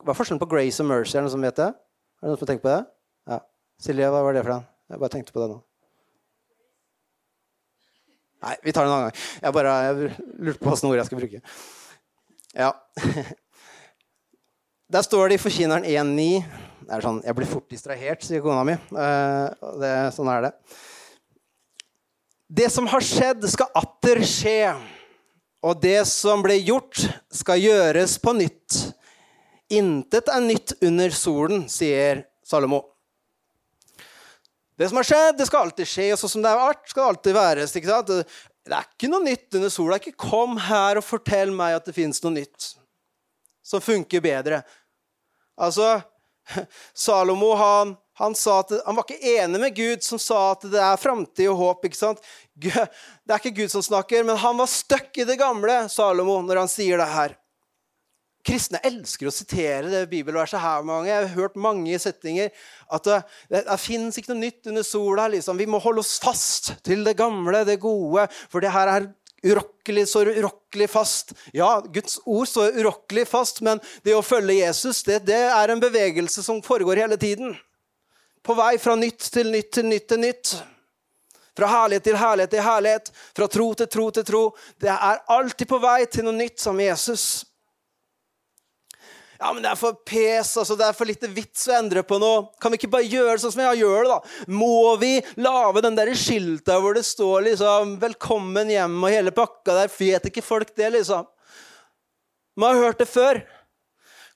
Hva 0.00 0.12
er 0.14 0.16
forskjellen 0.16 0.40
på 0.40 0.48
grace 0.48 0.80
og 0.80 0.88
mercy? 0.88 1.16
Er 1.16 1.20
det 1.20 1.26
noen 1.28 1.34
som 1.34 1.44
vet 1.44 1.58
det? 1.60 1.68
Er 1.68 2.24
det 2.24 2.30
noen 2.30 2.38
som 2.38 2.46
har 2.46 2.52
tenkt 2.54 2.64
på 2.64 2.72
det? 2.72 2.80
Silje, 3.80 4.08
hva 4.12 4.20
var 4.20 4.36
det 4.36 4.44
for 4.44 4.52
noe? 4.52 4.64
Jeg 4.92 5.00
bare 5.00 5.12
tenkte 5.14 5.32
på 5.32 5.40
det 5.40 5.50
nå. 5.54 5.60
Nei, 8.40 8.56
vi 8.64 8.72
tar 8.72 8.84
det 8.84 8.90
en 8.90 8.96
annen 8.96 9.06
gang. 9.08 9.22
Jeg 9.44 9.56
bare 9.56 9.76
jeg 9.84 10.10
lurte 10.40 10.60
på 10.60 10.72
hvilke 10.72 10.90
ord 10.90 10.98
jeg 11.00 11.08
skal 11.08 11.20
bruke. 11.20 11.40
Ja. 12.56 12.70
Der 14.92 15.06
står 15.06 15.30
det 15.30 15.38
i 15.38 15.42
Forkynneren 15.44 15.86
1,9 15.86 16.28
det 16.90 16.96
er 16.96 17.04
sånn, 17.04 17.20
Jeg 17.22 17.36
blir 17.38 17.46
fort 17.46 17.68
distrahert, 17.70 18.24
sier 18.26 18.42
kona 18.42 18.64
mi. 18.66 18.74
Eh, 18.74 19.68
det, 19.78 19.90
sånn 20.16 20.28
er 20.32 20.48
det. 20.48 20.50
Det 22.50 22.66
som 22.74 22.88
har 22.90 23.04
skjedd, 23.06 23.46
skal 23.52 23.70
atter 23.78 24.24
skje. 24.26 24.72
Og 25.60 25.80
det 25.82 26.06
som 26.08 26.40
ble 26.44 26.56
gjort, 26.62 27.02
skal 27.32 27.60
gjøres 27.60 28.16
på 28.22 28.32
nytt. 28.36 28.78
Intet 29.70 30.30
er 30.32 30.42
nytt 30.42 30.72
under 30.82 31.12
solen, 31.14 31.66
sier 31.70 32.24
Salomo. 32.46 32.80
Det 34.80 34.88
som 34.88 34.96
har 34.96 35.06
skjedd, 35.06 35.36
det 35.36 35.46
skal 35.50 35.66
alltid 35.66 35.88
skje, 35.88 36.06
og 36.14 36.18
sånn 36.22 36.32
som 36.38 36.44
det 36.44 36.50
er 36.54 36.62
art, 36.70 36.86
skal 36.88 37.02
det 37.02 37.10
alltid 37.12 37.36
være. 37.36 37.66
ikke 37.68 37.90
sant? 37.90 38.12
Det 38.64 38.76
er 38.76 38.86
ikke 38.88 39.10
noe 39.12 39.26
nytt 39.26 39.58
under 39.58 39.72
sola. 39.72 39.98
Ikke 40.00 40.16
kom 40.16 40.56
her 40.64 41.00
og 41.00 41.04
fortell 41.04 41.52
meg 41.52 41.76
at 41.76 41.88
det 41.88 41.96
fins 41.96 42.22
noe 42.24 42.32
nytt 42.38 42.70
som 43.70 43.84
funker 43.84 44.24
bedre. 44.24 44.62
Altså, 45.60 45.98
Salomo 47.04 47.52
han, 47.60 47.92
han, 48.20 48.36
at, 48.36 48.72
han, 48.84 48.96
var 48.96 49.06
ikke 49.06 49.34
enig 49.40 49.60
med 49.62 49.76
Gud, 49.76 50.04
som 50.04 50.20
sa 50.20 50.40
at 50.52 50.66
det 50.68 50.80
er 50.84 51.00
framtid 51.00 51.48
og 51.50 51.60
håp. 51.60 51.86
ikke 51.88 51.98
sant? 51.98 52.24
Det 52.60 52.74
er 52.76 53.38
ikke 53.38 53.62
Gud 53.62 53.72
som 53.72 53.84
snakker, 53.84 54.24
men 54.26 54.36
han 54.36 54.58
var 54.58 54.68
stuck 54.68 55.16
i 55.16 55.24
det 55.24 55.38
gamle, 55.40 55.86
Salomo, 55.88 56.40
når 56.44 56.64
han 56.64 56.70
sier 56.72 57.00
det 57.00 57.08
her. 57.08 57.36
Kristne 58.46 58.80
elsker 58.88 59.28
å 59.28 59.32
sitere 59.34 59.90
det 59.92 60.06
bibelverset 60.10 60.62
her. 60.62 60.84
mange. 60.84 61.10
Jeg 61.10 61.22
har 61.22 61.34
hørt 61.36 61.56
mange 61.60 61.98
setninger 62.00 62.48
at 62.88 63.04
det, 63.04 63.18
det, 63.52 63.64
det 63.68 63.78
fins 63.82 64.16
ikke 64.16 64.32
noe 64.32 64.40
nytt 64.46 64.70
under 64.72 64.86
sola. 64.86 65.26
Liksom. 65.28 65.60
Vi 65.60 65.68
må 65.68 65.80
holde 65.80 66.00
oss 66.00 66.16
fast 66.22 66.72
til 66.86 67.04
det 67.04 67.18
gamle, 67.20 67.64
det 67.68 67.80
gode. 67.82 68.26
For 68.48 68.64
det 68.64 68.72
her 68.72 68.92
er 68.94 69.10
urokkelig, 69.44 70.06
så 70.08 70.24
urokkelig 70.24 70.88
fast. 70.90 71.34
Ja, 71.56 71.78
Guds 71.92 72.18
ord 72.24 72.48
står 72.48 72.80
urokkelig 72.80 73.26
fast, 73.28 73.60
men 73.64 73.80
det 74.04 74.16
å 74.16 74.24
følge 74.24 74.60
Jesus 74.62 75.04
det, 75.06 75.22
det 75.28 75.42
er 75.50 75.72
en 75.72 75.82
bevegelse 75.82 76.44
som 76.44 76.62
foregår 76.64 77.04
hele 77.04 77.20
tiden. 77.20 77.54
På 78.42 78.56
vei 78.56 78.78
fra 78.80 78.96
nytt 78.96 79.30
til 79.32 79.50
nytt 79.52 79.72
til 79.76 79.88
nytt 79.90 80.08
til 80.08 80.22
nytt. 80.22 80.54
Fra 81.56 81.68
herlighet 81.68 82.06
til 82.08 82.16
herlighet 82.16 82.54
til 82.54 82.64
herlighet. 82.64 83.12
Fra 83.36 83.48
tro 83.52 83.68
til 83.74 83.90
tro 83.92 84.08
til 84.16 84.24
tro. 84.24 84.42
Det 84.80 84.90
er 84.90 85.22
alltid 85.28 85.68
på 85.68 85.80
vei 85.82 86.04
til 86.08 86.24
noe 86.26 86.36
nytt 86.38 86.60
som 86.62 86.80
Jesus. 86.80 87.44
Ja, 89.40 89.54
men 89.56 89.64
det 89.64 89.70
er 89.70 89.78
for 89.80 89.96
pes, 90.04 90.50
altså, 90.60 90.74
det 90.76 90.84
er 90.84 90.96
for 90.96 91.08
lite 91.08 91.28
vits 91.32 91.62
å 91.70 91.78
endre 91.78 92.02
på 92.04 92.18
noe. 92.20 92.50
Kan 92.60 92.74
vi 92.74 92.76
ikke 92.76 92.90
bare 92.92 93.08
gjøre 93.08 93.38
det 93.38 93.42
sånn 93.46 93.54
som 93.54 93.62
jeg 93.64 93.80
gjør 93.80 94.02
det, 94.04 94.10
da? 94.10 94.48
Må 94.52 94.96
vi 95.00 95.14
lage 95.40 95.80
den 95.86 95.96
der 95.96 96.10
skilta 96.12 96.76
hvor 96.76 96.96
det 96.96 97.06
står 97.08 97.46
liksom 97.46 97.94
'Velkommen 98.02 98.68
hjem' 98.68 98.98
og 99.00 99.14
hele 99.14 99.32
pakka 99.32 99.78
der? 99.78 99.94
Vet 99.96 100.28
ikke 100.28 100.44
folk 100.44 100.74
det, 100.76 100.90
liksom? 100.92 101.24
Man 102.56 102.76
har 102.76 102.84
hørt 102.84 103.00
det 103.00 103.08
før. 103.08 103.40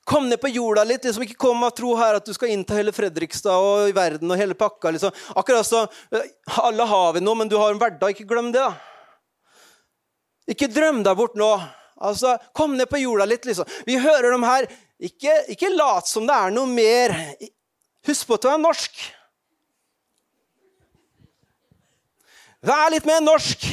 Kom 0.05 0.29
ned 0.29 0.41
på 0.41 0.51
jorda 0.53 0.85
litt. 0.85 1.05
liksom 1.05 1.23
Ikke 1.25 1.39
kom 1.47 1.63
og 1.65 1.75
tro 1.77 1.95
her 1.97 2.19
at 2.19 2.27
du 2.27 2.33
skal 2.37 2.53
innta 2.53 2.77
hele 2.77 2.93
Fredrikstad 2.93 3.57
og 3.57 3.89
i 3.89 3.95
verden 3.97 4.31
og 4.31 4.37
hele 4.41 4.55
pakka. 4.55 4.91
liksom. 4.93 5.15
Akkurat 5.37 5.67
så, 5.67 5.87
Alle 6.61 6.85
har 6.85 7.13
vi 7.17 7.21
noe, 7.25 7.35
men 7.41 7.49
du 7.49 7.57
har 7.57 7.73
en 7.73 7.81
hverdag. 7.81 8.13
Ikke 8.13 8.29
glem 8.29 8.53
det. 8.53 8.61
da. 8.61 8.75
Ikke 10.49 10.69
drøm 10.69 11.03
deg 11.03 11.17
bort 11.17 11.35
nå. 11.41 11.51
Altså, 12.05 12.37
Kom 12.53 12.77
ned 12.77 12.91
på 12.91 13.01
jorda 13.01 13.25
litt. 13.25 13.45
liksom. 13.49 13.65
Vi 13.87 13.97
hører 13.99 14.31
dem 14.31 14.43
her 14.45 14.69
ikke, 15.01 15.33
ikke 15.49 15.73
lat 15.75 16.07
som 16.09 16.27
det 16.29 16.35
er 16.37 16.53
noe 16.55 16.67
mer. 16.69 17.15
Husk 18.07 18.27
på 18.29 18.37
at 18.37 18.43
du 18.45 18.49
er 18.53 18.61
norsk. 18.61 18.93
Vær 22.65 22.91
litt 22.93 23.05
mer 23.09 23.21
norsk. 23.21 23.65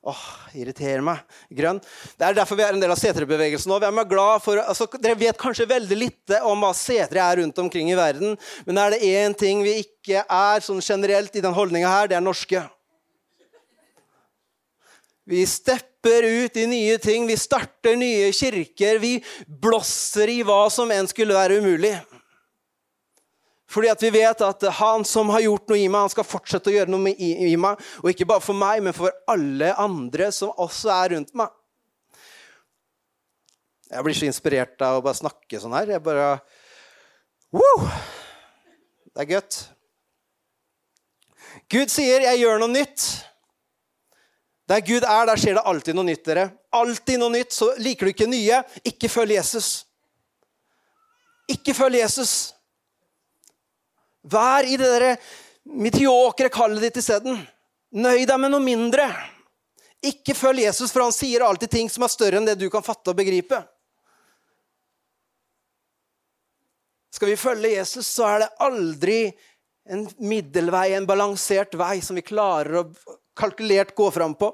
Åh, 0.00 0.20
irriterer 0.56 1.02
meg. 1.04 1.20
Grønn. 1.52 1.78
Det 2.16 2.24
er 2.24 2.36
derfor 2.38 2.56
vi 2.56 2.64
er 2.64 2.72
en 2.72 2.80
del 2.80 2.92
av 2.92 2.96
seterbevegelsen 2.96 3.68
nå. 3.68 3.76
Vi 3.82 3.88
er 3.90 4.08
glad 4.08 4.40
for, 4.40 4.60
altså, 4.62 4.86
dere 4.96 5.18
vet 5.20 5.38
kanskje 5.40 5.68
veldig 5.68 5.98
lite 5.98 6.40
om 6.48 6.64
hva 6.64 6.72
setere 6.76 7.20
er 7.20 7.42
rundt 7.42 7.60
omkring 7.60 7.92
i 7.92 7.98
verden, 7.98 8.38
men 8.64 8.80
er 8.80 8.94
det 8.94 9.04
én 9.04 9.36
ting 9.36 9.60
vi 9.66 9.82
ikke 9.82 10.24
er 10.24 10.64
sånn 10.64 10.80
generelt 10.80 11.36
i 11.36 11.44
den 11.44 11.56
holdninga 11.56 11.92
her, 11.92 12.08
det 12.08 12.16
er 12.16 12.24
norske. 12.24 12.64
Vi 15.30 15.44
stepper 15.46 16.24
ut 16.24 16.56
i 16.56 16.64
nye 16.66 16.96
ting, 16.98 17.28
vi 17.28 17.36
starter 17.38 17.94
nye 18.00 18.32
kirker. 18.34 18.98
Vi 18.98 19.18
blåser 19.46 20.32
i 20.32 20.40
hva 20.42 20.64
som 20.72 20.90
enn 20.90 21.06
skulle 21.06 21.36
være 21.36 21.60
umulig. 21.60 21.92
Fordi 23.70 23.90
at 23.92 24.02
vi 24.02 24.10
vet 24.10 24.42
at 24.42 24.64
han 24.80 25.04
som 25.06 25.30
har 25.30 25.44
gjort 25.44 25.70
noe 25.70 25.78
i 25.78 25.86
meg, 25.86 26.02
han 26.02 26.10
skal 26.10 26.26
fortsette 26.26 26.72
å 26.72 26.74
gjøre 26.74 26.90
noe 26.90 27.12
i 27.14 27.54
meg. 27.60 27.78
Og 28.02 28.10
ikke 28.10 28.26
bare 28.26 28.42
for 28.42 28.58
meg, 28.58 28.82
men 28.82 28.96
for 28.96 29.14
alle 29.30 29.70
andre 29.78 30.30
som 30.34 30.50
også 30.58 30.90
er 30.96 31.14
rundt 31.14 31.30
meg. 31.38 31.52
Jeg 33.90 34.06
blir 34.06 34.14
så 34.14 34.26
inspirert 34.26 34.82
av 34.86 34.98
å 34.98 35.04
bare 35.06 35.18
snakke 35.18 35.62
sånn 35.62 35.74
her. 35.74 35.96
Jeg 35.96 36.02
bare 36.02 36.32
Woo! 37.50 37.86
Det 39.10 39.24
er 39.24 39.30
godt. 39.32 39.56
Gud 41.70 41.90
sier 41.90 42.22
'jeg 42.22 42.38
gjør 42.38 42.60
noe 42.62 42.70
nytt'. 42.70 43.24
Der 44.68 44.80
Gud 44.86 45.02
er, 45.02 45.26
der 45.26 45.36
skjer 45.36 45.58
det 45.58 45.66
alltid 45.66 45.94
noe 45.94 46.06
nytt. 46.06 46.24
dere. 46.24 46.52
Alltid 46.72 47.18
noe 47.18 47.30
nytt. 47.30 47.52
Så 47.52 47.74
liker 47.78 48.06
du 48.06 48.10
ikke 48.12 48.30
nye, 48.30 48.62
ikke 48.84 49.08
følg 49.08 49.34
Jesus. 49.34 49.84
Ikke 51.48 51.74
følg 51.74 51.98
Jesus. 51.98 52.54
Vær 54.28 54.66
i 54.68 54.76
det 54.76 54.88
derre 54.88 55.14
mediokre 55.64 56.50
kallet 56.52 56.88
ditt 56.88 57.00
isteden. 57.00 57.38
Nøy 57.96 58.26
deg 58.28 58.40
med 58.40 58.52
noe 58.52 58.64
mindre. 58.64 59.06
Ikke 60.06 60.36
følg 60.36 60.64
Jesus, 60.64 60.92
for 60.92 61.04
han 61.04 61.14
sier 61.14 61.44
alltid 61.44 61.72
ting 61.72 61.90
som 61.92 62.04
er 62.04 62.12
større 62.12 62.40
enn 62.40 62.48
det 62.48 62.58
du 62.60 62.68
kan 62.72 62.84
fatte 62.84 63.12
og 63.12 63.18
begripe. 63.18 63.58
Skal 67.12 67.32
vi 67.32 67.40
følge 67.40 67.74
Jesus, 67.74 68.06
så 68.06 68.28
er 68.28 68.44
det 68.44 68.52
aldri 68.64 69.20
en 69.90 70.06
middelvei, 70.22 70.92
en 70.94 71.08
balansert 71.08 71.74
vei 71.76 71.98
som 72.04 72.16
vi 72.16 72.24
klarer 72.24 72.78
å 72.80 72.84
kalkulert 73.40 73.94
gå 73.96 74.06
fram 74.14 74.34
på. 74.38 74.52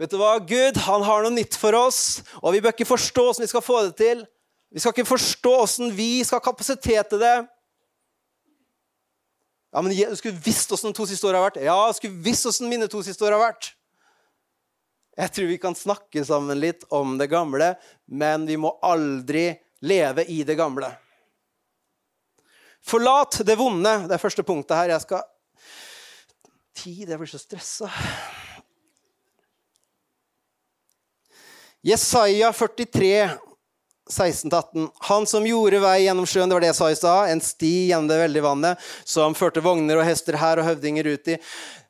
Vet 0.00 0.12
du 0.12 0.18
hva? 0.20 0.34
Gud 0.44 0.80
han 0.86 1.04
har 1.06 1.24
noe 1.24 1.34
nytt 1.34 1.56
for 1.58 1.76
oss, 1.78 2.22
og 2.40 2.56
vi 2.56 2.62
bør 2.64 2.74
ikke 2.74 2.88
forstå 2.88 3.26
hvordan 3.28 3.46
vi 3.46 3.50
skal 3.52 3.64
få 3.64 3.80
det 3.86 3.96
til. 4.00 4.22
Vi 4.72 4.82
skal 4.82 4.94
ikke 4.94 5.12
forstå 5.12 5.54
hvordan 5.54 5.92
vi 5.96 6.10
skal 6.24 6.40
ha 6.40 6.44
kapasitet 6.44 7.12
til 7.12 7.22
det. 7.22 7.36
Ja, 9.72 9.82
men 9.82 9.94
Du 9.96 10.16
skulle 10.16 10.40
visst 10.44 10.68
hvordan 10.68 10.92
de 10.92 10.96
to 10.96 11.06
siste 11.08 11.26
åra 11.26 11.40
har 11.40 11.50
vært. 11.50 11.62
Ja, 11.64 11.76
du 11.88 11.96
skulle 11.96 12.24
visst 12.24 12.44
hvordan 12.44 12.68
mine 12.68 12.88
to 12.92 13.00
siste 13.04 13.24
år 13.24 13.36
har 13.36 13.46
vært. 13.46 13.72
Jeg 15.16 15.32
tror 15.32 15.48
vi 15.48 15.60
kan 15.60 15.76
snakke 15.76 16.24
sammen 16.24 16.60
litt 16.60 16.84
om 16.92 17.18
det 17.20 17.28
gamle, 17.28 17.74
men 18.08 18.46
vi 18.48 18.56
må 18.56 18.72
aldri 18.84 19.50
leve 19.84 20.24
i 20.24 20.40
det 20.48 20.56
gamle. 20.56 20.88
Forlat 22.82 23.42
det 23.46 23.56
vonde. 23.60 23.92
Det 24.08 24.16
er 24.16 24.22
første 24.22 24.44
punktet 24.46 24.76
her. 24.76 24.94
Jeg 24.94 25.04
skal 25.04 25.24
tid. 26.76 27.08
Jeg 27.08 27.20
blir 27.20 27.30
så 27.30 27.40
stressa. 27.40 27.90
Jesaja 31.82 32.52
43, 32.54 33.30
16-18. 34.12 34.90
Han 35.08 35.26
som 35.26 35.46
gjorde 35.46 35.80
vei 35.82 36.02
gjennom 36.04 36.28
sjøen, 36.28 36.50
det 36.50 36.56
var 36.56 36.64
det 36.64 36.72
jeg 36.72 36.78
sa 36.78 36.90
i 36.92 36.98
stad, 36.98 37.30
en 37.32 37.42
sti 37.42 37.72
gjennom 37.90 38.10
det 38.10 38.20
veldige 38.20 38.44
vannet, 38.44 38.90
som 39.08 39.36
førte 39.38 39.64
vogner 39.64 40.00
og 40.00 40.06
hester 40.06 40.36
her 40.40 40.60
og 40.60 40.68
høvdinger 40.68 41.08
ut 41.14 41.32
i. 41.32 41.38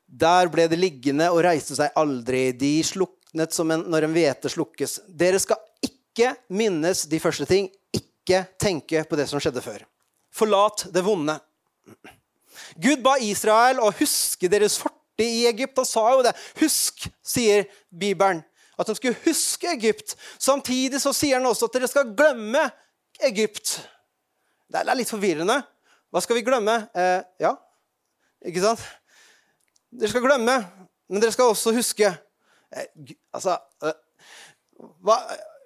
Der 0.07 0.49
ble 0.53 0.67
det 0.69 0.79
liggende 0.79 1.29
og 1.33 1.41
reiste 1.45 1.75
seg 1.77 1.95
aldri. 1.99 2.51
De 2.55 2.75
sluknet 2.85 3.55
som 3.55 3.71
en, 3.73 3.85
når 3.89 4.07
en 4.07 4.15
hvete 4.15 4.51
slukkes. 4.53 4.99
Dere 5.09 5.41
skal 5.41 5.59
ikke 5.83 6.35
minnes 6.53 7.05
de 7.09 7.19
første 7.21 7.47
ting. 7.49 7.71
Ikke 7.93 8.45
tenke 8.61 9.03
på 9.09 9.17
det 9.19 9.27
som 9.31 9.41
skjedde 9.41 9.63
før. 9.65 9.83
Forlat 10.33 10.87
det 10.93 11.03
vonde. 11.05 11.35
Gud 12.81 13.01
ba 13.05 13.17
Israel 13.21 13.81
å 13.81 13.91
huske 13.97 14.49
deres 14.49 14.77
fortid 14.81 15.25
i 15.25 15.47
Egypt. 15.49 15.77
Han 15.81 15.89
sa 15.89 16.05
jo 16.13 16.23
det. 16.25 16.33
Husk, 16.61 17.07
sier 17.25 17.67
Bibelen. 17.89 18.43
At 18.79 18.89
de 18.89 18.95
skulle 18.97 19.19
huske 19.25 19.69
Egypt. 19.75 20.15
Samtidig 20.41 21.01
så 21.01 21.13
sier 21.15 21.37
han 21.37 21.49
også 21.49 21.69
at 21.69 21.77
dere 21.77 21.89
skal 21.91 22.13
glemme 22.17 22.63
Egypt. 23.27 23.77
Det 24.71 24.81
er 24.81 24.97
litt 24.97 25.11
forvirrende. 25.11 25.59
Hva 26.13 26.21
skal 26.21 26.37
vi 26.37 26.45
glemme? 26.45 26.75
Eh, 26.97 27.21
ja, 27.41 27.55
ikke 28.45 28.61
sant? 28.61 28.81
Dere 29.93 30.09
skal 30.09 30.25
glemme, 30.25 30.59
men 31.09 31.21
dere 31.21 31.33
skal 31.33 31.51
også 31.53 31.73
huske. 31.75 32.09
Eh, 32.73 33.13
altså 33.33 33.57
eh, 33.85 33.99
hva, 35.05 35.19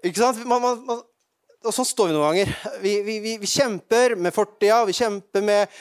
Ikke 0.05 0.21
sant? 0.21 0.43
Man, 0.47 0.61
man, 0.61 0.81
man, 0.87 1.03
og 1.65 1.73
sånn 1.73 1.87
står 1.87 2.09
vi 2.09 2.15
noen 2.15 2.27
ganger. 2.29 2.51
Vi, 2.83 2.93
vi, 3.03 3.17
vi, 3.23 3.35
vi 3.41 3.49
kjemper 3.49 4.15
med 4.19 4.35
fortida, 4.35 4.83
vi 4.87 4.95
kjemper 4.95 5.43
med 5.43 5.79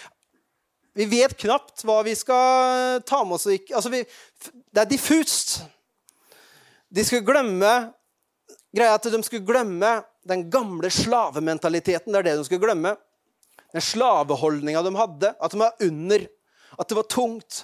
Vi 0.97 1.05
vet 1.11 1.35
knapt 1.37 1.83
hva 1.85 1.99
vi 2.07 2.15
skal 2.17 3.03
ta 3.05 3.21
med 3.27 3.37
oss. 3.37 3.47
Altså, 3.47 3.91
det 3.93 4.81
er 4.81 4.89
diffust. 4.89 5.59
De 6.95 7.05
skulle 7.05 7.27
glemme 7.27 7.73
Greia 8.77 8.95
at 8.99 9.07
de 9.09 9.23
skulle 9.25 9.47
glemme 9.47 9.91
den 10.29 10.47
gamle 10.53 10.91
slavementaliteten. 10.93 12.13
Det 12.13 12.19
er 12.19 12.27
det 12.29 12.35
de 12.41 12.47
skulle 12.49 12.65
glemme. 12.65 12.93
Den 13.73 13.85
slaveholdninga 13.85 14.83
de 14.85 14.93
hadde. 14.99 15.33
At 15.41 15.55
de 15.55 15.61
var 15.63 15.87
under. 15.87 16.27
At 16.77 16.91
det 16.91 16.99
var 16.99 17.09
tungt. 17.09 17.63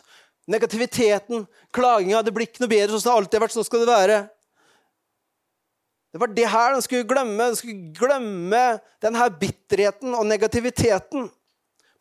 Negativiteten, 0.50 1.44
klaginga. 1.74 2.22
Det 2.24 2.32
blir 2.34 2.48
ikke 2.48 2.64
noe 2.64 2.72
bedre 2.72 2.94
sånn 2.94 3.04
som 3.04 3.10
det 3.10 3.18
alltid 3.18 3.38
har 3.38 3.44
vært. 3.44 3.56
Sånn 3.58 3.68
skal 3.68 3.84
det 3.84 3.90
være. 3.92 4.18
Det 6.12 6.20
var 6.20 6.32
det 6.36 6.48
her 6.54 6.74
de 6.74 6.82
skulle 6.84 7.08
glemme. 7.08 7.50
De 7.52 7.60
skulle 7.60 7.92
glemme 7.96 8.64
denne 9.04 9.30
bitterheten 9.40 10.16
og 10.16 10.26
negativiteten. 10.28 11.28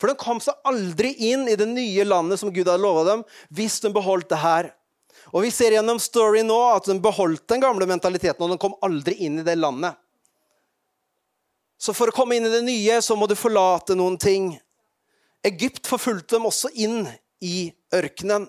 For 0.02 0.10
de 0.10 0.18
kom 0.18 0.40
seg 0.42 0.58
aldri 0.66 1.14
inn 1.30 1.46
i 1.52 1.58
det 1.60 1.68
nye 1.70 2.06
landet 2.08 2.42
som 2.42 2.50
Gud 2.54 2.66
hadde 2.66 2.82
lova 2.82 3.04
dem, 3.06 3.26
hvis 3.54 3.78
de 3.84 3.92
beholdt 3.94 4.32
det 4.32 4.40
her. 4.42 4.72
Og 5.32 5.46
Vi 5.46 5.52
ser 5.52 5.76
gjennom 5.78 6.00
story 6.00 6.44
nå 6.44 6.60
at 6.74 6.90
de 6.92 6.98
beholdt 7.00 7.48
den 7.48 7.64
gamle 7.64 7.88
mentaliteten, 7.88 8.44
og 8.44 8.52
de 8.52 8.60
kom 8.62 8.76
aldri 8.84 9.16
inn 9.26 9.40
i 9.40 9.46
det 9.48 9.56
landet. 9.60 9.96
Så 11.82 11.96
for 11.98 12.12
å 12.12 12.16
komme 12.16 12.38
inn 12.38 12.46
i 12.46 12.54
det 12.54 12.62
nye, 12.66 13.00
så 13.02 13.16
må 13.18 13.26
du 13.26 13.34
forlate 13.40 13.96
noen 13.98 14.20
ting. 14.22 14.52
Egypt 15.48 15.88
forfulgte 15.90 16.36
dem 16.36 16.50
også 16.50 16.70
inn 16.78 17.08
i 17.42 17.72
ørkenen. 17.96 18.46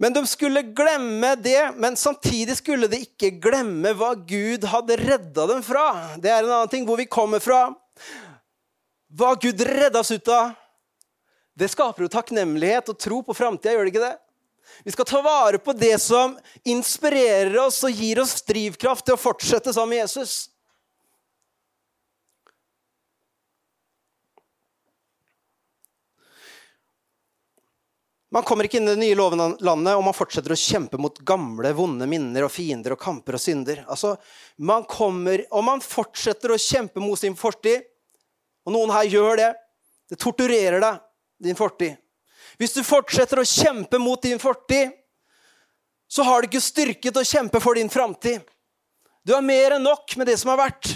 Men 0.00 0.16
de 0.16 0.22
skulle 0.26 0.62
glemme 0.72 1.34
det, 1.36 1.60
men 1.76 1.96
samtidig 1.96 2.56
skulle 2.56 2.88
de 2.88 3.02
ikke 3.04 3.34
glemme 3.36 3.92
hva 3.94 4.14
Gud 4.16 4.64
hadde 4.72 4.96
redda 4.96 5.44
dem 5.50 5.60
fra. 5.62 6.16
Det 6.16 6.32
er 6.32 6.40
en 6.40 6.54
annen 6.54 6.72
ting 6.72 6.86
hvor 6.88 6.96
vi 6.96 7.04
kommer 7.04 7.42
fra. 7.44 7.66
Hva 9.12 9.34
Gud 9.36 9.60
redda 9.68 10.00
oss 10.00 10.10
ut 10.14 10.32
av. 10.32 10.54
Det 11.60 11.68
skaper 11.68 12.06
jo 12.06 12.08
takknemlighet 12.08 12.86
og 12.88 12.96
tro 12.96 13.18
på 13.20 13.34
framtida, 13.36 13.74
gjør 13.74 13.84
det 13.84 13.92
ikke 13.92 14.06
det? 14.06 14.14
Vi 14.86 14.92
skal 14.94 15.04
ta 15.04 15.18
vare 15.20 15.58
på 15.60 15.74
det 15.76 15.98
som 16.00 16.38
inspirerer 16.64 17.58
oss 17.60 17.82
og 17.84 17.92
gir 17.92 18.22
oss 18.22 18.38
drivkraft 18.48 19.04
til 19.04 19.18
å 19.18 19.20
fortsette 19.20 19.74
sammen 19.76 19.92
med 19.92 20.00
Jesus. 20.06 20.46
Man 28.32 28.46
kommer 28.46 28.64
ikke 28.64 28.78
inn 28.78 28.88
i 28.88 28.94
det 28.94 29.02
nye 29.02 29.18
landet 29.18 29.92
og 29.98 30.04
man 30.06 30.16
fortsetter 30.16 30.54
å 30.54 30.58
kjempe 30.62 30.96
mot 31.02 31.20
gamle, 31.28 31.74
vonde 31.76 32.08
minner 32.08 32.46
og 32.46 32.54
fiender 32.54 32.94
og 32.96 33.02
kamper 33.02 33.36
og 33.36 33.44
synder. 33.44 33.84
Altså, 33.90 34.14
man 34.56 34.88
kommer, 34.88 35.44
Og 35.50 35.66
man 35.66 35.84
fortsetter 35.84 36.54
å 36.54 36.62
kjempe 36.62 37.04
mot 37.04 37.18
sin 37.18 37.36
fortid. 37.36 37.84
Og 38.64 38.72
noen 38.78 38.96
her 38.96 39.12
gjør 39.12 39.36
det. 39.42 39.52
Det 40.08 40.22
torturerer 40.22 40.80
deg, 40.80 41.02
din 41.40 41.56
fortid. 41.56 41.96
Hvis 42.60 42.74
du 42.76 42.82
fortsetter 42.84 43.40
å 43.40 43.46
kjempe 43.46 43.98
mot 44.00 44.20
din 44.22 44.40
fortid, 44.40 44.92
så 46.10 46.24
har 46.26 46.42
du 46.42 46.50
ikke 46.50 46.62
styrke 46.62 47.12
til 47.12 47.20
å 47.20 47.26
kjempe 47.26 47.60
for 47.62 47.78
din 47.78 47.90
framtid. 47.92 48.42
Du 49.24 49.32
har 49.34 49.44
mer 49.44 49.76
enn 49.76 49.84
nok 49.86 50.16
med 50.18 50.26
det 50.26 50.36
som 50.40 50.50
har 50.52 50.58
vært. 50.58 50.90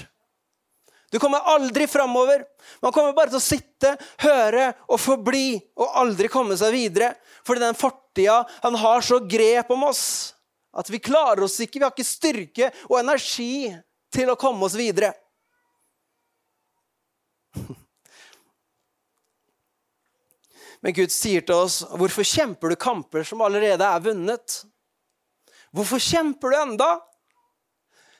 Du 1.12 1.20
kommer 1.22 1.46
aldri 1.46 1.86
framover. 1.86 2.42
Man 2.82 2.92
kommer 2.92 3.14
bare 3.14 3.30
til 3.30 3.38
å 3.38 3.44
sitte, 3.44 3.92
høre 4.24 4.72
og 4.88 4.98
forbli 4.98 5.60
og 5.78 6.00
aldri 6.00 6.26
komme 6.32 6.56
seg 6.58 6.74
videre. 6.74 7.12
Fordi 7.46 7.62
den 7.62 7.78
fortida 7.78 8.40
han 8.64 8.74
har 8.82 9.04
så 9.06 9.20
grep 9.22 9.70
om 9.70 9.86
oss 9.86 10.34
at 10.74 10.90
vi 10.90 10.98
klarer 10.98 11.44
oss 11.46 11.60
ikke. 11.62 11.78
Vi 11.78 11.86
har 11.86 11.94
ikke 11.94 12.08
styrke 12.08 12.72
og 12.88 12.98
energi 12.98 13.70
til 14.14 14.32
å 14.32 14.38
komme 14.40 14.66
oss 14.66 14.74
videre. 14.78 15.12
Men 20.84 20.92
Gud 20.92 21.12
sier 21.12 21.40
til 21.40 21.56
oss, 21.56 21.80
'Hvorfor 21.82 22.22
kjemper 22.22 22.68
du 22.68 22.76
kamper 22.76 23.24
som 23.24 23.40
allerede 23.40 23.84
er 23.84 24.00
vunnet?' 24.04 24.64
Hvorfor 25.72 25.98
kjemper 25.98 26.50
du 26.50 26.56
enda? 26.56 27.00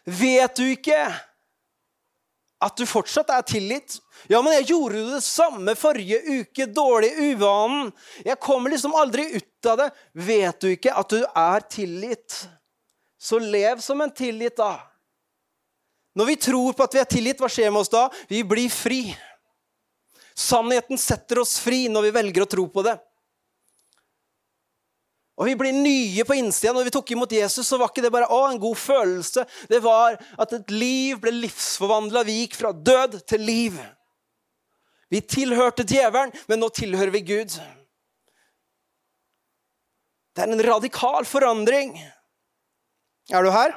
Vet 0.07 0.57
du 0.57 0.65
ikke 0.65 0.99
at 2.65 2.77
du 2.77 2.87
fortsatt 2.89 3.31
er 3.31 3.45
tilgitt. 3.47 3.99
Ja, 4.31 4.41
men 4.43 4.57
jeg 4.57 4.71
gjorde 4.73 4.99
jo 4.99 5.13
det 5.13 5.23
samme 5.23 5.75
forrige 5.79 6.19
uke. 6.41 6.67
Dårlig 6.67 7.13
uvanen. 7.15 7.93
Jeg 8.25 8.41
kommer 8.43 8.73
liksom 8.73 8.97
aldri 8.97 9.29
ut 9.37 9.69
av 9.71 9.79
det. 9.83 9.91
Vet 10.13 10.61
du 10.61 10.71
ikke 10.73 10.97
at 10.97 11.13
du 11.13 11.21
er 11.23 11.67
tilgitt? 11.71 12.41
Så 13.21 13.39
lev 13.39 13.81
som 13.85 14.01
en 14.01 14.13
tilgitt, 14.13 14.57
da. 14.57 14.81
Når 16.15 16.27
vi 16.31 16.37
tror 16.49 16.75
på 16.77 16.85
at 16.87 16.95
vi 16.95 17.03
er 17.03 17.11
tilgitt, 17.11 17.41
hva 17.43 17.51
skjer 17.51 17.73
med 17.73 17.83
oss 17.83 17.93
da? 17.93 18.07
Vi 18.31 18.43
blir 18.47 18.71
fri. 18.73 19.03
Sannheten 20.35 20.99
setter 20.99 21.39
oss 21.43 21.59
fri 21.63 21.87
når 21.89 22.09
vi 22.09 22.15
velger 22.17 22.45
å 22.45 22.51
tro 22.51 22.67
på 22.71 22.83
det. 22.87 22.97
Og 25.35 25.49
vi 25.49 25.57
blir 25.59 25.75
nye 25.75 26.25
på 26.27 26.37
innsida. 26.39 26.73
Når 26.75 26.87
vi 26.87 26.95
tok 26.95 27.11
imot 27.15 27.33
Jesus, 27.35 27.67
så 27.67 27.79
var 27.79 27.91
ikke 27.91 28.05
det 28.05 28.13
bare 28.15 28.31
å, 28.31 28.45
en 28.47 28.61
god 28.63 28.79
følelse. 28.79 29.43
Det 29.71 29.81
var 29.83 30.19
at 30.39 30.55
et 30.55 30.75
liv 30.75 31.19
ble 31.23 31.33
livsforvandla. 31.35 32.23
Vi 32.27 32.41
gikk 32.43 32.59
fra 32.59 32.71
død 32.75 33.19
til 33.27 33.43
liv. 33.43 33.79
Vi 35.11 35.23
tilhørte 35.27 35.87
djevelen, 35.87 36.33
men 36.51 36.63
nå 36.63 36.71
tilhører 36.75 37.13
vi 37.15 37.25
Gud. 37.27 37.57
Det 40.35 40.43
er 40.43 40.51
en 40.51 40.67
radikal 40.67 41.27
forandring. 41.27 41.97
Er 43.31 43.47
du 43.47 43.51
her? 43.55 43.75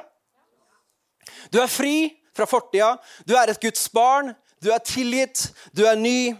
Du 1.54 1.58
er 1.62 1.70
fri 1.70 2.10
fra 2.34 2.46
fortida. 2.46 2.96
Du 3.26 3.34
er 3.38 3.50
et 3.50 3.62
Guds 3.62 3.86
barn. 3.94 4.32
Du 4.62 4.70
er 4.74 4.82
tilgitt. 4.82 5.48
Du 5.74 5.84
er 5.86 5.98
ny. 5.98 6.34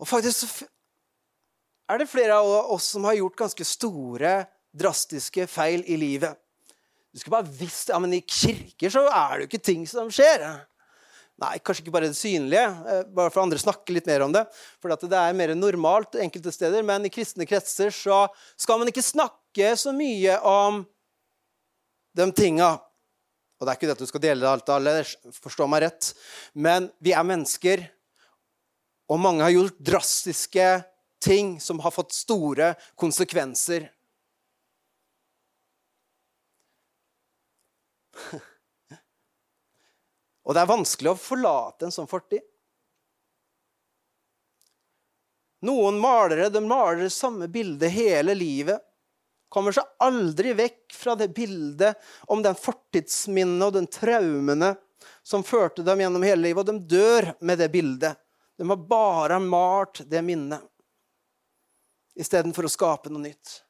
Og 0.00 0.08
faktisk 0.10 0.64
er 1.90 2.00
det 2.00 2.10
flere 2.10 2.36
av 2.40 2.72
oss 2.74 2.90
som 2.94 3.04
har 3.08 3.18
gjort 3.18 3.38
ganske 3.44 3.66
store, 3.68 4.36
drastiske 4.74 5.46
feil 5.50 5.84
i 5.86 5.98
livet. 6.00 6.38
Du 7.14 7.20
skulle 7.20 7.36
bare 7.36 7.56
visst 7.60 7.92
ja, 7.92 7.98
men 8.02 8.16
I 8.16 8.24
kirker 8.26 8.90
så 8.90 9.04
er 9.06 9.36
det 9.36 9.44
jo 9.44 9.50
ikke 9.52 9.66
ting 9.70 9.84
som 9.86 10.08
skjer. 10.10 10.42
Nei, 11.42 11.58
kanskje 11.62 11.84
ikke 11.84 11.94
bare 11.94 12.08
det 12.10 12.18
synlige, 12.18 12.62
eh, 12.62 13.04
bare 13.14 13.30
for 13.30 13.42
andre 13.42 13.58
snakker 13.58 13.94
litt 13.96 14.06
mer 14.06 14.22
om 14.26 14.34
det. 14.34 14.44
For 14.82 14.90
det 14.90 15.18
er 15.18 15.34
mer 15.34 15.54
normalt 15.58 16.14
enkelte 16.18 16.52
steder, 16.54 16.82
men 16.86 17.06
i 17.06 17.12
kristne 17.12 17.46
kretser 17.46 17.90
så 17.94 18.24
skal 18.58 18.78
man 18.78 18.90
ikke 18.90 19.02
snakke 19.02 19.72
så 19.78 19.94
mye 19.94 20.38
om 20.46 20.84
de 22.14 22.28
tinga. 22.34 22.74
Og 23.58 23.66
det 23.66 23.72
er 23.72 23.78
ikke 23.78 23.90
det 23.90 23.96
at 23.96 24.04
du 24.04 24.10
skal 24.10 24.22
dele 24.22 24.42
det 24.42 24.50
alt 24.50 24.70
alle, 24.74 24.94
forstå 25.42 25.66
meg 25.70 25.86
rett. 25.86 26.12
Men 26.54 26.90
vi 27.02 27.14
er 27.14 27.26
mennesker, 27.26 27.82
og 29.14 29.20
mange 29.22 29.44
har 29.46 29.52
gjort 29.54 29.78
drastiske 29.78 30.68
ting 31.22 31.60
som 31.62 31.78
har 31.84 31.90
fått 31.94 32.12
store 32.12 32.74
konsekvenser. 32.98 33.86
Og 40.44 40.54
det 40.54 40.60
er 40.60 40.68
vanskelig 40.68 41.10
å 41.12 41.16
forlate 41.18 41.86
en 41.86 41.94
sånn 41.94 42.10
fortid. 42.10 42.42
Noen 45.64 45.96
malere 45.96 46.50
de 46.52 46.60
maler 46.60 47.08
samme 47.08 47.48
bildet 47.48 47.94
hele 47.94 48.34
livet. 48.36 48.82
Kommer 49.48 49.72
seg 49.72 49.86
aldri 50.02 50.52
vekk 50.58 50.92
fra 50.92 51.14
det 51.16 51.30
bildet 51.36 51.94
om 52.28 52.42
den 52.44 52.58
fortidsminnet 52.58 53.68
og 53.68 53.72
den 53.78 53.86
traumene 53.88 54.74
som 55.24 55.46
førte 55.46 55.86
dem 55.86 56.00
gjennom 56.02 56.26
hele 56.26 56.42
livet. 56.50 56.60
Og 56.60 56.68
de 56.68 56.98
dør 56.98 57.30
med 57.40 57.62
det 57.62 57.70
bildet. 57.72 58.18
De 58.56 58.68
har 58.68 58.76
bare 58.76 59.40
malt 59.42 60.04
det 60.10 60.22
minnet 60.22 60.62
istedenfor 62.14 62.68
å 62.68 62.70
skape 62.70 63.10
noe 63.10 63.24
nytt. 63.26 63.60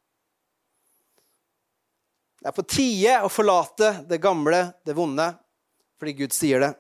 Det 2.40 2.51
er 2.51 2.57
på 2.57 2.66
tide 2.68 3.18
å 3.25 3.31
forlate 3.33 3.94
det 4.09 4.20
gamle, 4.20 4.66
det 4.85 4.92
vonde, 4.97 5.31
fordi 5.97 6.12
Gud 6.18 6.35
sier 6.37 6.61
det. 6.61 6.75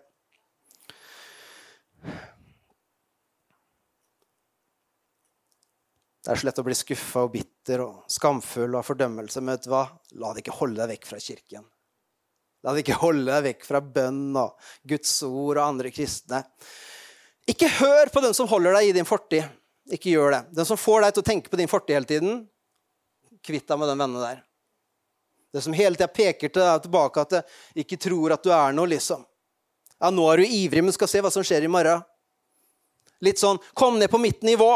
Det 6.24 6.32
er 6.32 6.40
så 6.40 6.48
lett 6.48 6.60
å 6.60 6.64
bli 6.64 6.76
skuffa 6.76 7.26
og 7.26 7.34
bitter 7.34 7.82
og 7.84 8.04
skamfull 8.12 8.70
og 8.70 8.78
ha 8.78 8.84
fordømmelse. 8.84 9.40
Men 9.40 9.58
vet 9.58 9.66
du 9.66 9.72
hva? 9.74 9.82
La 10.20 10.30
det 10.32 10.40
ikke 10.40 10.56
holde 10.56 10.80
deg 10.80 10.94
vekk 10.94 11.08
fra 11.10 11.20
kirken. 11.20 11.66
La 12.64 12.72
det 12.72 12.80
ikke 12.80 13.00
holde 13.02 13.28
deg 13.28 13.44
vekk 13.50 13.66
fra 13.68 13.80
bønn 13.84 14.38
og 14.40 14.54
Guds 14.88 15.18
ord 15.26 15.58
og 15.58 15.66
andre 15.66 15.92
kristne. 15.92 16.40
Ikke 17.50 17.68
hør 17.68 18.08
på 18.12 18.22
den 18.24 18.34
som 18.36 18.48
holder 18.48 18.78
deg 18.78 18.88
i 18.88 18.96
din 18.96 19.08
fortid. 19.08 19.44
Ikke 19.92 20.14
gjør 20.14 20.32
det. 20.32 20.42
Den 20.56 20.68
som 20.68 20.80
får 20.80 21.04
deg 21.04 21.14
til 21.14 21.24
å 21.24 21.28
tenke 21.28 21.52
på 21.52 21.60
din 21.60 21.68
fortid 21.68 21.98
hele 21.98 22.08
tiden, 22.08 22.42
kvitt 23.44 23.68
deg 23.68 23.80
med 23.80 23.90
den 23.92 24.00
vennen 24.00 24.22
der. 24.22 24.40
Det 25.54 25.62
som 25.62 25.76
hele 25.76 25.94
tida 25.94 26.08
peker 26.10 26.50
til 26.50 26.64
deg 26.64 26.86
tilbake 26.86 27.22
at 27.22 27.36
du 27.36 27.82
ikke 27.84 28.00
tror 28.00 28.34
at 28.34 28.42
du 28.42 28.50
er 28.54 28.72
noe, 28.74 28.88
liksom. 28.90 29.22
Ja, 30.00 30.10
nå 30.10 30.24
er 30.32 30.40
du 30.40 30.48
ivrig, 30.48 30.82
men 30.82 30.94
skal 30.96 31.10
se 31.10 31.20
hva 31.22 31.30
som 31.30 31.44
skjer 31.46 31.66
i 31.66 31.70
morgen. 31.70 32.02
Litt 33.24 33.38
sånn 33.40 33.60
Kom 33.78 34.00
ned 34.00 34.10
på 34.10 34.18
mitt 34.20 34.42
nivå. 34.44 34.72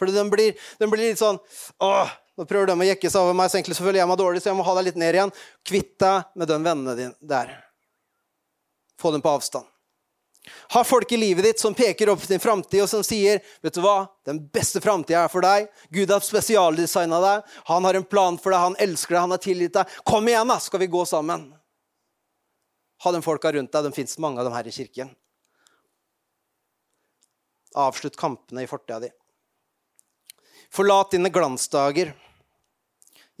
For 0.00 0.10
den 0.10 0.30
blir, 0.32 0.56
den 0.80 0.90
blir 0.90 1.04
litt 1.04 1.20
sånn 1.20 1.36
Åh, 1.84 2.14
nå 2.38 2.46
prøver 2.48 2.70
de 2.70 2.78
å 2.78 2.88
jekke 2.88 3.10
seg 3.12 3.26
over 3.26 3.36
meg, 3.36 3.50
så 3.52 3.58
egentlig 3.58 3.76
føler 3.76 4.00
jeg 4.00 4.08
meg 4.08 4.18
dårlig, 4.22 4.40
så 4.40 4.50
jeg 4.50 4.58
må 4.58 4.64
ha 4.66 4.74
deg 4.78 4.88
litt 4.88 5.02
ned 5.02 5.18
igjen. 5.18 5.34
Kvitt 5.68 5.92
deg 6.00 6.32
med 6.38 6.50
den 6.50 6.64
vennene 6.64 6.96
dine 6.98 7.28
der. 7.34 7.52
Få 8.98 9.12
dem 9.12 9.22
på 9.24 9.34
avstand. 9.34 9.68
Ha 10.74 10.82
folk 10.84 11.12
i 11.12 11.16
livet 11.16 11.44
ditt 11.44 11.60
som 11.60 11.74
peker 11.74 12.10
opp 12.10 12.24
din 12.26 12.40
framtid, 12.42 12.82
og 12.82 12.88
som 12.90 13.04
sier 13.06 13.38
vet 13.62 13.76
du 13.76 13.80
hva, 13.84 14.08
den 14.26 14.40
beste 14.50 14.80
framtida 14.82 15.22
er 15.22 15.30
for 15.30 15.44
deg. 15.44 15.68
Gud 15.94 16.10
har 16.10 16.24
spesialdesigna 16.24 17.20
deg. 17.22 17.50
Han 17.70 17.86
har 17.86 17.98
en 17.98 18.06
plan 18.06 18.38
for 18.40 18.50
deg, 18.50 18.64
han 18.64 18.78
elsker 18.82 19.14
deg, 19.14 19.22
han 19.22 19.34
har 19.36 19.42
tilgitt 19.42 19.76
deg. 19.76 19.98
Kom 20.08 20.26
igjen, 20.26 20.50
da, 20.50 20.58
skal 20.62 20.82
vi 20.82 20.90
gå 20.90 21.04
sammen. 21.06 21.46
Ha 23.02 23.12
de 23.14 23.22
folka 23.22 23.52
rundt 23.54 23.70
deg. 23.74 23.86
Det 23.86 23.96
fins 23.96 24.18
mange 24.22 24.42
av 24.42 24.48
dem 24.48 24.56
her 24.56 24.66
i 24.66 24.74
kirken. 24.74 25.14
Avslutt 27.78 28.18
kampene 28.18 28.66
i 28.66 28.70
fortida 28.70 28.98
di. 29.06 29.12
Forlat 30.72 31.14
dine 31.14 31.30
glansdager. 31.32 32.12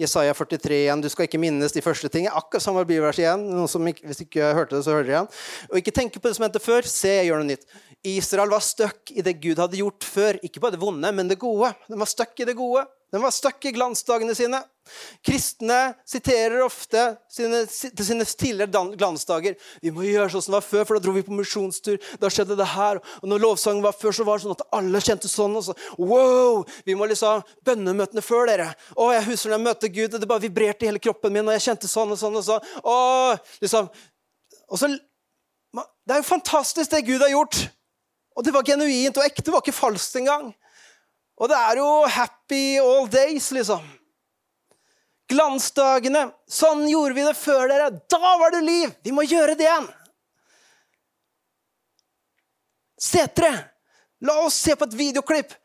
Jesaja 0.00 0.32
43 0.34 0.78
igjen. 0.86 1.02
Du 1.04 1.08
skal 1.12 1.26
ikke 1.28 1.40
minnes 1.40 1.74
de 1.74 1.82
første 1.84 2.08
tingene. 2.08 2.32
Akkurat 2.38 2.64
samme 2.64 2.84
bibelvers 2.88 3.20
igjen. 3.20 3.44
Noen 3.52 3.68
som 3.70 3.84
ikke, 3.88 4.06
hvis 4.08 4.22
ikke 4.24 4.52
hørte 4.56 4.78
det, 4.78 4.84
så 4.86 4.94
hører 4.94 5.08
dere 5.08 5.16
igjen. 5.18 5.30
Og 5.68 5.80
ikke 5.82 5.94
tenke 5.98 6.22
på 6.22 6.30
det 6.30 6.38
som 6.38 6.46
hendte 6.46 6.62
før. 6.64 6.88
Se, 6.88 7.12
jeg 7.18 7.28
gjør 7.28 7.42
noe 7.42 7.50
nytt. 7.52 7.66
Israel 8.12 8.50
var 8.50 8.64
stuck 8.64 9.12
i 9.12 9.24
det 9.24 9.36
Gud 9.42 9.60
hadde 9.62 9.78
gjort 9.78 10.08
før. 10.08 10.40
Ikke 10.42 10.62
bare 10.64 10.74
det 10.76 10.82
vonde, 10.82 11.12
men 11.14 11.30
det 11.30 11.38
gode. 11.42 11.70
Den 11.92 12.00
var 12.00 12.10
stuck 12.10 12.40
i 12.40 12.48
det 12.48 12.56
gode. 12.58 12.86
Den 13.12 13.22
var 13.22 13.34
stuck 13.36 13.68
i 13.68 13.74
glansdagene 13.76 14.34
sine. 14.34 14.62
Kristne 15.22 15.94
siterer 16.08 16.64
ofte 16.64 17.02
sine, 17.30 17.62
til 17.66 18.06
sine 18.06 18.24
tidligere 18.24 18.96
glansdager. 18.98 19.54
'Vi 19.80 19.92
må 19.94 20.02
gjøre 20.02 20.30
sånn 20.32 20.42
som 20.42 20.52
det 20.52 20.58
var 20.58 20.66
før, 20.66 20.84
for 20.84 20.98
da 20.98 21.04
dro 21.04 21.14
vi 21.14 21.22
på 21.22 21.36
misjonstur.' 21.36 22.00
'Da 22.18 22.30
skjedde 22.30 22.56
det 22.58 22.66
her.' 22.74 23.00
Og 23.22 23.28
når 23.30 23.44
lovsangen 23.44 23.82
var 23.82 23.94
før, 23.94 24.12
så 24.12 24.26
var 24.26 24.38
det 24.38 24.44
sånn 24.46 24.56
at 24.56 24.66
alle 24.72 25.00
kjente 25.00 25.30
sånn. 25.30 25.56
Og 25.56 25.64
så, 25.68 25.76
wow! 25.98 26.64
Vi 26.84 26.94
må 26.94 27.06
liksom 27.06 27.44
Bønnemøtene 27.64 28.22
før, 28.22 28.46
dere. 28.50 28.74
Å, 28.96 29.12
jeg 29.14 29.28
husker 29.30 29.50
når 29.50 29.58
jeg 29.58 29.66
møtte 29.68 29.92
Gud, 29.92 30.18
det 30.18 30.28
bare 30.28 30.42
vibrerte 30.42 30.84
i 30.84 30.90
hele 30.90 31.02
kroppen 31.02 31.32
min, 31.32 31.46
og 31.46 31.54
jeg 31.54 31.66
kjente 31.68 31.88
sånn 31.88 32.10
og 32.10 32.18
sånn 32.18 32.36
og 32.36 32.44
sånn. 32.44 32.74
Å, 32.82 32.96
liksom. 33.62 33.88
Og 34.68 34.78
så 34.78 34.90
Det 36.02 36.16
er 36.16 36.18
jo 36.18 36.26
fantastisk, 36.26 36.90
det 36.90 37.06
Gud 37.06 37.22
har 37.22 37.30
gjort. 37.30 37.70
Og 38.34 38.42
det 38.44 38.52
var 38.52 38.64
genuint 38.66 39.16
og 39.16 39.24
ekte. 39.24 39.44
Det 39.46 39.52
var 39.54 39.62
ikke 39.62 39.76
falskt 39.76 40.16
engang. 40.18 40.48
Og 41.38 41.48
det 41.48 41.56
er 41.56 41.78
jo 41.78 41.88
happy 42.10 42.78
all 42.82 43.06
days, 43.06 43.52
liksom. 43.54 43.86
Glansdagene. 45.32 46.28
Sånn 46.48 46.84
gjorde 46.90 47.16
vi 47.16 47.26
det 47.26 47.34
før 47.38 47.66
dere. 47.72 47.90
Da 48.10 48.36
var 48.40 48.54
det 48.54 48.62
liv! 48.66 48.92
Vi 49.02 49.14
må 49.16 49.24
gjøre 49.26 49.56
det 49.58 49.66
igjen. 49.66 49.88
Setre, 53.02 53.50
la 54.22 54.36
oss 54.44 54.60
se 54.62 54.76
på 54.78 54.86
et 54.86 54.94
videoklipp 54.94 55.56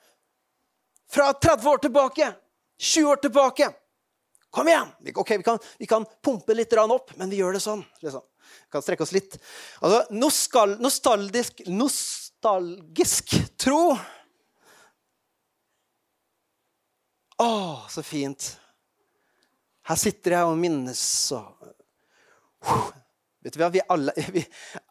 fra 1.11 1.29
30 1.33 1.69
år 1.69 1.83
tilbake. 1.83 2.31
20 2.81 3.11
år 3.11 3.21
tilbake. 3.21 3.69
Kom 4.49 4.67
igjen! 4.67 4.87
Ok, 5.15 5.31
Vi 5.37 5.43
kan, 5.43 5.59
vi 5.77 5.85
kan 5.85 6.05
pumpe 6.23 6.53
litt 6.53 6.73
opp, 6.73 7.11
men 7.15 7.29
vi 7.29 7.37
gjør 7.37 7.53
det 7.53 7.61
sånn. 7.61 7.83
Liksom. 8.01 8.21
Vi 8.47 8.71
kan 8.71 8.81
strekke 8.81 9.03
oss 9.03 9.11
litt. 9.11 9.37
Altså, 9.81 10.05
nostalgisk, 10.79 11.61
nostalgisk 11.67 13.35
tro 13.59 13.97
Å, 17.37 17.85
så 17.93 18.01
fint. 18.01 18.57
Her 19.87 19.99
sitter 19.99 20.35
jeg 20.35 20.51
og 20.51 20.57
minnes 20.59 21.01
og 21.35 21.67
uh, 22.67 22.87
Vet 23.43 23.55
du 23.55 23.61
hva? 23.61 23.69
Vi 23.71 23.83
alle, 23.93 24.13
vi 24.35 24.43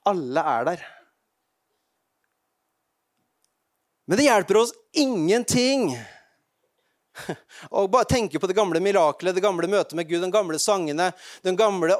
alle 0.08 0.44
er 0.56 0.68
der. 0.70 0.84
Men 4.06 4.20
det 4.20 4.28
hjelper 4.28 4.60
oss 4.62 4.72
ingenting 4.96 5.90
å 7.70 7.86
bare 7.90 8.08
tenke 8.08 8.38
på 8.40 8.48
det 8.48 8.56
gamle 8.56 8.80
miraklet, 8.80 9.34
det 9.34 9.44
gamle 9.44 9.68
møtet 9.68 9.96
med 9.98 10.08
Gud, 10.08 10.22
de 10.22 10.30
gamle 10.32 10.60
sangene, 10.62 11.10
de 11.42 11.54
gamle 11.58 11.96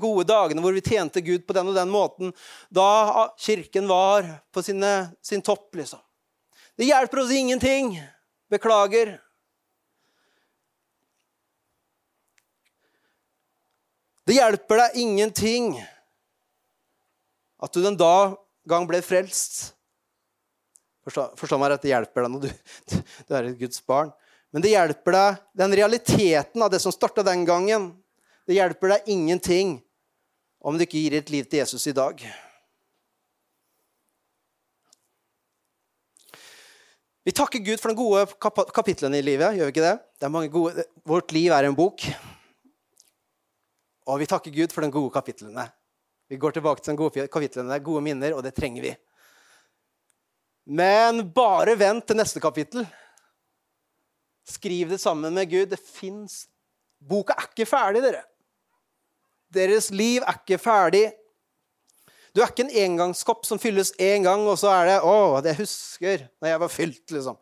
gode 0.00 0.26
dagene 0.30 0.64
hvor 0.64 0.74
vi 0.74 0.82
tjente 0.84 1.22
Gud 1.24 1.44
på 1.46 1.56
den 1.56 1.70
og 1.70 1.76
den 1.76 1.92
måten, 1.92 2.32
da 2.72 3.28
kirken 3.38 3.90
var 3.90 4.26
på 4.54 4.64
sine, 4.64 4.94
sin 5.22 5.44
topp, 5.44 5.68
liksom. 5.78 6.00
Det 6.74 6.88
hjelper 6.88 7.22
oss 7.22 7.30
ingenting. 7.30 7.92
Beklager. 8.50 9.18
Det 14.24 14.38
hjelper 14.38 14.80
deg 14.80 15.00
ingenting 15.04 15.74
at 17.60 17.72
du 17.72 17.82
den 17.84 17.96
dag 17.96 18.38
gang 18.68 18.86
ble 18.88 19.00
frelst. 19.04 19.74
Forstå, 21.04 21.26
forstå 21.36 21.58
meg 21.60 21.74
rett, 21.74 21.82
det 21.84 21.92
hjelper 21.92 22.24
deg 22.24 22.32
når 22.32 22.46
du, 22.46 22.52
du 23.28 23.34
er 23.36 23.50
et 23.50 23.60
Guds 23.60 23.82
barn. 23.84 24.14
Men 24.54 24.64
det 24.64 24.72
hjelper 24.72 25.16
deg, 25.16 25.42
den 25.60 25.76
realiteten 25.76 26.64
av 26.64 26.72
det 26.72 26.80
som 26.80 26.94
starta 26.94 27.24
den 27.26 27.44
gangen, 27.44 27.90
det 28.48 28.56
hjelper 28.56 28.94
deg 28.94 29.12
ingenting 29.12 29.76
om 30.64 30.76
du 30.76 30.84
ikke 30.86 31.00
gir 31.02 31.18
ditt 31.18 31.32
liv 31.32 31.48
til 31.48 31.60
Jesus 31.60 31.84
i 31.90 31.96
dag. 31.96 32.20
Vi 37.24 37.32
takker 37.32 37.60
Gud 37.64 37.80
for 37.80 37.92
de 37.92 37.96
gode 37.96 38.24
kapitlene 38.72 39.20
i 39.20 39.24
livet. 39.24 39.56
gjør 39.56 39.68
vi 39.68 39.72
ikke 39.72 39.84
det? 39.84 39.96
det 40.20 40.48
gode, 40.52 40.84
vårt 41.08 41.32
liv 41.32 41.52
er 41.56 41.68
en 41.68 41.76
bok. 41.76 42.04
Og 44.06 44.20
vi 44.20 44.28
takker 44.28 44.52
Gud 44.52 44.72
for 44.74 44.84
de 44.84 44.92
gode 44.92 45.12
kapitlene. 45.14 45.64
Vi 46.28 46.36
går 46.40 46.56
tilbake 46.56 46.82
til 46.82 46.92
de 46.92 47.00
gode 47.00 47.26
kapitlene, 47.32 47.80
gode 47.84 48.02
minner, 48.04 48.36
og 48.36 48.44
det 48.44 48.54
trenger 48.56 48.84
vi. 48.84 48.92
Men 50.64 51.20
bare 51.36 51.76
vent 51.76 52.06
til 52.08 52.16
neste 52.16 52.40
kapittel. 52.40 52.86
Skriv 54.48 54.92
det 54.92 55.00
sammen 55.00 55.34
med 55.36 55.50
Gud. 55.50 55.72
Det 55.72 55.80
fins 55.80 56.46
Boka 57.04 57.36
er 57.36 57.50
ikke 57.50 57.68
ferdig, 57.68 58.00
dere. 58.04 58.22
Deres 59.52 59.90
liv 59.92 60.24
er 60.24 60.38
ikke 60.40 60.58
ferdig. 60.60 61.04
Du 62.34 62.40
er 62.42 62.50
ikke 62.50 62.64
en 62.64 62.78
engangskopp 62.84 63.44
som 63.46 63.60
fylles 63.62 63.92
én 64.00 64.24
gang, 64.24 64.42
og 64.48 64.56
så 64.58 64.72
er 64.72 64.86
det 64.88 64.96
'Å, 65.02 65.42
det 65.42 65.56
husker 65.56 66.28
når 66.40 66.48
jeg 66.48 66.60
var 66.60 66.68
fylt', 66.68 67.10
liksom. 67.10 67.36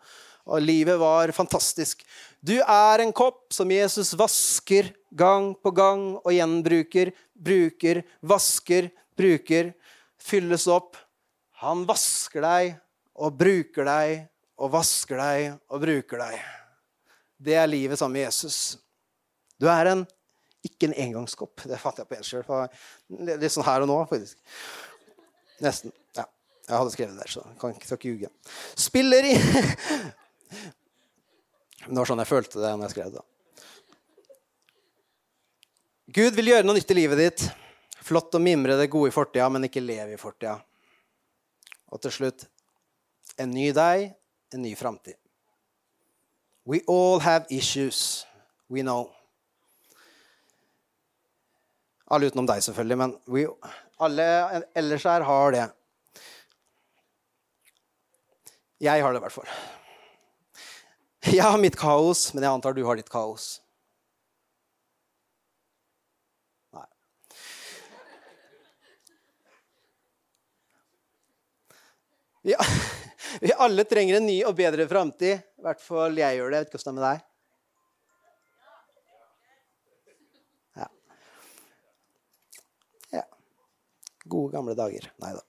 Og 0.46 0.62
livet 0.62 0.98
var 0.98 1.30
fantastisk. 1.30 2.02
Du 2.42 2.56
er 2.58 2.98
en 3.04 3.12
kopp 3.14 3.52
som 3.54 3.70
Jesus 3.70 4.12
vasker 4.18 4.88
gang 5.14 5.52
på 5.62 5.70
gang 5.70 6.00
og 6.18 6.32
gjenbruker, 6.34 7.12
bruker, 7.38 8.02
vasker, 8.18 8.88
bruker, 9.18 9.70
fylles 10.18 10.66
opp. 10.66 10.98
Han 11.62 11.84
vasker 11.86 12.42
deg 12.42 12.74
og 13.14 13.36
bruker 13.38 13.86
deg 13.86 14.24
og 14.58 14.72
vasker 14.74 15.22
deg 15.22 15.52
og 15.70 15.84
bruker 15.86 16.24
deg. 16.24 16.42
Det 17.38 17.54
er 17.58 17.70
livet 17.70 18.02
sammen 18.02 18.18
med 18.18 18.26
Jesus. 18.26 18.58
Du 19.62 19.68
er 19.70 19.92
en, 19.92 20.04
ikke 20.66 20.90
en 20.90 20.98
engangskopp. 21.06 21.62
Det 21.62 21.78
fatter 21.78 22.02
jeg 22.02 22.10
på 22.10 22.18
helt 22.18 22.26
sjøl. 22.26 23.32
Litt 23.38 23.54
sånn 23.54 23.68
her 23.70 23.86
og 23.86 23.90
nå, 23.92 24.02
faktisk. 24.10 24.42
Nesten. 25.62 25.94
Ja. 26.18 26.26
Jeg 26.66 26.78
hadde 26.78 26.92
skrevet 26.94 27.14
det 27.14 27.22
der, 27.22 27.30
så 27.30 27.46
jeg 27.46 27.58
kan 27.62 27.78
ikke 27.78 28.10
ljuge. 28.10 28.28
Spiller 28.78 29.30
i 29.30 29.34
Det 31.86 31.98
var 31.98 32.08
sånn 32.08 32.22
jeg 32.22 32.30
følte 32.30 32.60
det 32.62 32.72
når 32.76 32.86
jeg 32.86 32.94
skrev 32.94 33.14
det. 33.16 33.24
Gud 36.12 36.36
vil 36.36 36.50
gjøre 36.52 36.66
noe 36.66 36.76
nytt 36.76 36.90
i 36.92 36.96
livet 36.98 37.18
ditt. 37.18 37.44
Flott 38.02 38.34
å 38.34 38.40
mimre 38.42 38.76
det 38.78 38.90
gode 38.92 39.10
i 39.10 39.14
fortida, 39.14 39.48
men 39.50 39.66
ikke 39.66 39.82
leve 39.82 40.16
i 40.16 40.20
fortida. 40.20 40.58
Og 41.92 42.02
til 42.02 42.14
slutt 42.14 42.46
en 43.40 43.50
ny 43.52 43.70
deg, 43.74 44.10
en 44.52 44.62
ny 44.62 44.74
framtid. 44.76 45.16
We 46.68 46.82
all 46.86 47.22
have 47.24 47.46
issues. 47.50 48.26
We 48.68 48.84
know. 48.84 49.10
Alle 52.12 52.28
utenom 52.28 52.46
deg, 52.46 52.62
selvfølgelig, 52.62 52.98
men 53.00 53.14
we, 53.32 53.46
alle 54.02 54.26
ellers 54.76 55.06
her 55.08 55.24
har 55.26 55.54
det. 55.54 55.68
Jeg 58.82 59.02
har 59.02 59.14
det 59.14 59.22
i 59.22 59.24
hvert 59.24 59.34
fall. 59.34 59.48
Jeg 61.32 61.44
har 61.44 61.58
mitt 61.60 61.76
kaos, 61.78 62.32
men 62.34 62.42
jeg 62.42 62.50
antar 62.50 62.74
du 62.74 62.82
har 62.86 62.98
ditt 62.98 63.10
kaos. 63.12 63.60
Nei. 66.74 66.86
Vi, 72.42 72.56
vi 73.46 73.54
alle 73.54 73.86
trenger 73.86 74.18
en 74.18 74.26
ny 74.26 74.40
og 74.48 74.56
bedre 74.58 74.88
framtid. 74.90 75.44
I 75.62 75.68
hvert 75.68 75.84
fall 75.84 76.18
jeg 76.18 76.40
gjør 76.40 76.50
det. 76.50 76.58
Jeg 76.58 76.66
vet 76.66 76.72
ikke 76.72 76.82
hvordan 76.82 76.98
det 76.98 77.02
er 77.02 77.02
med 77.02 77.06
deg. 77.10 77.28
Gode, 84.32 84.52
gamle 84.54 84.74
dager. 84.78 85.08
Nei 85.20 85.32
da. 85.34 85.42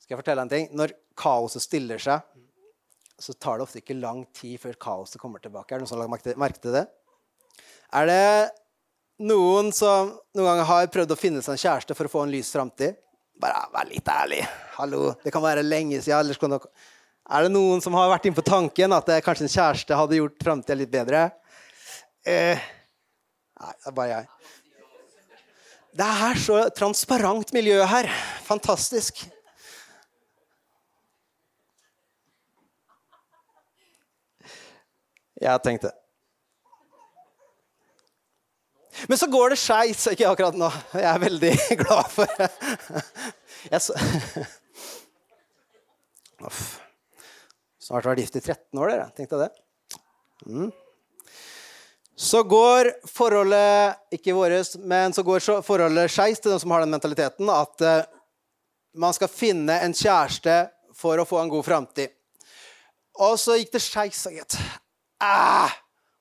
Skal 0.00 0.14
jeg 0.14 0.20
fortelle 0.20 0.44
en 0.46 0.52
ting? 0.52 0.68
Når 0.76 0.94
kaoset 1.18 1.64
stiller 1.64 2.00
seg, 2.02 2.24
så 3.18 3.32
tar 3.40 3.58
det 3.58 3.64
ofte 3.64 3.80
ikke 3.80 3.96
lang 3.96 4.24
tid 4.36 4.60
før 4.60 4.76
kaoset 4.80 5.20
kommer 5.20 5.40
tilbake. 5.40 5.72
Er 5.72 5.80
det 5.80 5.86
noen 5.86 5.90
som 5.90 6.02
har 6.02 6.10
lagt 6.12 6.28
merke 6.40 6.60
til 6.60 6.76
det? 6.76 6.84
Er 7.96 8.10
det 8.10 8.26
noen 9.24 9.70
som 9.72 10.12
noen 10.36 10.50
ganger 10.50 10.68
har 10.68 10.90
prøvd 10.92 11.14
å 11.14 11.18
finne 11.18 11.44
seg 11.44 11.56
en 11.56 11.62
kjæreste 11.62 11.96
for 11.96 12.08
å 12.08 12.12
få 12.12 12.26
en 12.26 12.34
lys 12.34 12.52
framtid? 12.52 12.98
Bare 13.40 13.66
vær 13.72 13.88
litt 13.88 14.08
ærlig. 14.08 14.42
Hallo, 14.76 15.14
det 15.24 15.32
kan 15.32 15.44
være 15.44 15.64
lenge 15.64 16.02
siden. 16.04 16.32
Dere... 16.36 16.72
Er 17.26 17.46
det 17.46 17.52
noen 17.56 17.80
som 17.84 17.96
har 17.98 18.10
vært 18.12 18.28
inne 18.28 18.38
på 18.38 18.44
tanken 18.46 18.94
at 18.96 19.08
kanskje 19.24 19.48
en 19.48 19.54
kjæreste 19.56 19.98
hadde 19.98 20.20
gjort 20.20 20.44
framtida 20.44 20.78
litt 20.78 20.92
bedre? 20.92 21.28
Eh... 22.24 22.72
Nei, 23.56 23.72
det 23.72 23.88
er 23.88 23.94
bare 23.96 24.10
jeg. 24.10 24.26
Det 25.96 26.06
er 26.28 26.40
så 26.44 26.58
transparent 26.76 27.54
miljø 27.56 27.78
her. 27.88 28.08
Fantastisk. 28.44 29.22
Jeg 35.42 35.62
tenkte 35.64 35.92
Men 39.08 39.18
så 39.20 39.26
går 39.28 39.52
det 39.52 39.58
skeis. 39.60 40.06
Ikke 40.08 40.30
akkurat 40.30 40.56
nå. 40.56 40.70
Jeg 40.96 41.08
er 41.10 41.20
veldig 41.20 41.52
glad 41.82 42.08
for 42.14 42.30
det. 42.38 42.48
Snart 47.86 48.08
vært 48.08 48.22
gift 48.24 48.38
i 48.40 48.42
13 48.42 48.80
år, 48.80 48.88
dere. 48.94 49.10
Tenkte 49.16 49.36
jeg 49.36 49.42
det. 49.44 50.00
Mm. 50.46 50.70
Så 52.16 52.40
går 52.48 52.88
forholdet 53.12 54.16
ikke 54.16 54.34
våres, 54.34 54.72
men 54.80 55.12
så 55.12 55.20
går 55.26 55.44
forholdet 55.64 56.10
skeis 56.10 56.40
til 56.40 56.54
den 56.54 56.62
som 56.62 56.72
har 56.72 56.80
den 56.82 56.94
mentaliteten 56.94 57.50
at 57.52 57.84
uh, 57.84 58.08
man 58.96 59.12
skal 59.12 59.28
finne 59.28 59.76
en 59.84 59.92
kjæreste 59.92 60.56
for 60.96 61.20
å 61.20 61.28
få 61.28 61.42
en 61.42 61.52
god 61.52 61.66
framtid. 61.66 62.14
Og 63.20 63.36
så 63.40 63.58
gikk 63.60 63.74
det 63.76 63.84
skeis. 63.84 64.24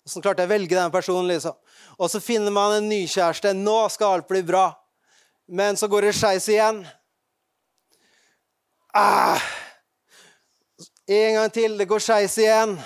Åssen 0.05 0.21
klarte 0.21 0.43
jeg 0.43 0.49
å 0.49 0.53
velge 0.53 0.77
den 0.77 0.93
personen? 0.93 1.31
liksom? 1.33 1.55
Og 1.97 2.11
så 2.11 2.21
finner 2.21 2.53
man 2.53 2.75
en 2.77 2.89
nykjæreste. 2.89 3.55
Nå 3.57 3.77
skal 3.93 4.19
alt 4.19 4.29
bli 4.29 4.43
bra. 4.45 4.67
Men 5.47 5.77
så 5.77 5.89
går 5.89 6.07
det 6.07 6.15
skeis 6.17 6.47
igjen. 6.49 6.83
Ah. 8.95 9.41
En 11.09 11.39
gang 11.39 11.51
til. 11.53 11.77
Det 11.77 11.89
går 11.89 12.03
skeis 12.05 12.37
igjen. 12.41 12.77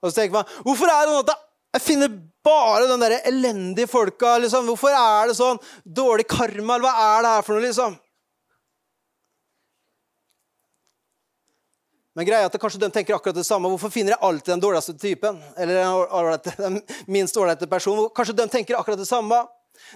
Og 0.00 0.10
så 0.10 0.16
tenker 0.16 0.38
man 0.38 0.52
Hvorfor 0.64 0.90
er 0.90 1.00
det 1.04 1.14
sånn 1.14 1.24
at 1.26 1.46
jeg 1.76 1.84
finner 1.84 2.14
bare 2.46 2.86
den 2.88 3.02
der 3.04 3.18
elendige 3.28 3.90
folka? 3.90 4.38
liksom? 4.42 4.70
Hvorfor 4.70 4.94
er 4.96 5.30
det 5.30 5.36
sånn 5.38 5.60
dårlig 5.84 6.26
karma? 6.30 6.76
Eller 6.78 6.86
hva 6.88 6.94
er 7.18 7.26
det 7.26 7.34
her 7.34 7.46
for 7.46 7.58
noe? 7.58 7.66
liksom? 7.66 7.98
Men 12.18 12.26
greia 12.26 12.42
er 12.42 12.50
at 12.50 12.58
kanskje 12.58 12.80
de 12.82 12.90
tenker 12.90 13.14
akkurat 13.14 13.36
det 13.38 13.46
samme. 13.46 13.70
Hvorfor 13.70 13.92
finner 13.94 14.16
jeg 14.16 14.22
alltid 14.26 14.52
den 14.52 14.62
dårligste 14.64 14.96
typen? 14.98 15.38
Eller 15.56 16.40
den 16.58 16.80
minst 17.06 17.36
ålreite 17.38 17.68
personen? 17.70 18.10
Kanskje 18.14 18.34
de 18.40 18.48
tenker 18.50 18.78
akkurat 18.78 18.98
det 18.98 19.06
samme. 19.06 19.44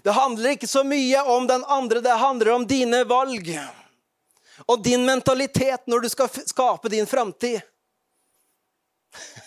Det 0.06 0.14
handler 0.14 0.54
ikke 0.54 0.70
så 0.70 0.84
mye 0.86 1.22
om 1.34 1.48
den 1.50 1.64
andre, 1.68 2.00
det 2.00 2.14
handler 2.20 2.52
om 2.54 2.66
dine 2.66 3.02
valg. 3.08 3.50
Og 4.70 4.82
din 4.84 5.02
mentalitet 5.04 5.90
når 5.90 6.06
du 6.06 6.08
skal 6.12 6.30
skape 6.30 6.88
din 6.92 7.06
framtid. 7.10 7.60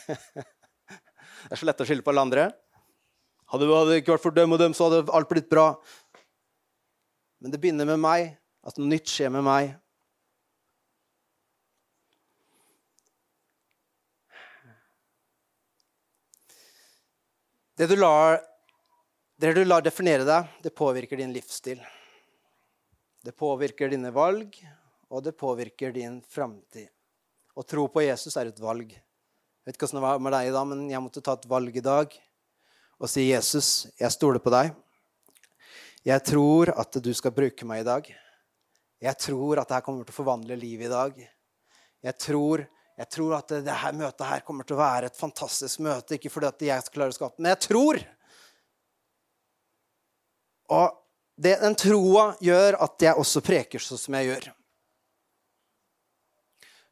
Det 1.48 1.56
er 1.56 1.60
så 1.62 1.68
lett 1.70 1.80
å 1.80 1.86
skylde 1.88 2.04
på 2.04 2.12
alle 2.12 2.24
andre. 2.26 2.44
Hadde 3.48 3.68
det 3.88 4.02
ikke 4.02 4.12
vært 4.18 4.24
for 4.26 4.36
dem 4.36 4.52
og 4.52 4.60
dem, 4.60 4.74
så 4.76 4.90
hadde 4.90 5.14
alt 5.16 5.30
blitt 5.32 5.48
bra. 5.48 5.70
Men 7.40 7.54
det 7.54 7.60
begynner 7.64 7.88
med 7.88 8.02
meg, 8.04 8.34
at 8.68 8.76
noe 8.76 8.90
nytt 8.92 9.08
skjer 9.08 9.32
med 9.32 9.46
meg. 9.48 9.70
Det 17.78 17.86
du 17.88 17.96
lar, 17.96 18.40
det 19.38 19.52
du 19.54 19.60
lar 19.62 19.84
definere 19.86 20.24
deg, 20.26 20.46
det 20.66 20.72
påvirker 20.74 21.20
din 21.20 21.30
livsstil. 21.30 21.78
Det 23.22 23.36
påvirker 23.38 23.92
dine 23.92 24.10
valg, 24.10 24.56
og 25.14 25.22
det 25.22 25.36
påvirker 25.38 25.94
din 25.94 26.16
framtid. 26.26 26.88
Å 27.54 27.62
tro 27.62 27.84
på 27.94 28.02
Jesus 28.02 28.34
er 28.42 28.50
et 28.50 28.64
valg. 28.64 28.96
Jeg 28.96 29.70
vet 29.70 29.78
ikke 29.78 29.86
hvordan 29.86 30.00
det 30.00 30.06
var 30.08 30.24
med 30.26 30.34
deg 30.34 30.50
i 30.50 30.56
dag, 30.56 30.66
men 30.72 30.82
jeg 30.90 31.04
måtte 31.06 31.22
ta 31.22 31.36
et 31.38 31.46
valg 31.52 31.78
i 31.78 31.86
dag 31.86 32.18
og 32.98 33.12
si, 33.14 33.28
'Jesus, 33.30 33.70
jeg 34.02 34.10
stoler 34.10 34.42
på 34.42 34.50
deg. 34.50 34.74
Jeg 36.02 36.24
tror 36.26 36.74
at 36.74 36.98
du 36.98 37.14
skal 37.14 37.36
bruke 37.36 37.66
meg 37.66 37.86
i 37.86 37.90
dag.' 37.92 38.10
Jeg 38.98 39.18
tror 39.22 39.62
at 39.62 39.70
dette 39.70 39.86
kommer 39.86 40.02
til 40.02 40.16
å 40.16 40.22
forvandle 40.24 40.58
livet 40.58 40.90
i 40.90 40.90
dag. 40.90 41.14
Jeg 42.02 42.18
tror 42.18 42.66
jeg 42.98 43.10
tror 43.14 43.36
at 43.38 43.52
dette 43.54 43.92
møtet 43.94 44.26
her 44.26 44.44
kommer 44.46 44.66
til 44.66 44.74
å 44.74 44.82
være 44.82 45.12
et 45.12 45.18
fantastisk 45.20 45.84
møte. 45.86 46.18
Ikke 46.18 46.32
fordi 46.34 46.50
at 46.50 46.64
jeg 46.66 46.86
skal 46.86 46.96
klare 46.96 47.14
å 47.14 47.18
skape 47.18 47.44
men 47.44 47.52
jeg 47.54 47.62
tror. 47.68 48.00
Og 50.74 50.96
det, 51.38 51.60
den 51.62 51.78
troa 51.78 52.32
gjør 52.42 52.80
at 52.82 53.06
jeg 53.06 53.22
også 53.22 53.44
preker 53.46 53.84
sånn 53.84 54.02
som 54.02 54.18
jeg 54.18 54.32
gjør. 54.32 54.48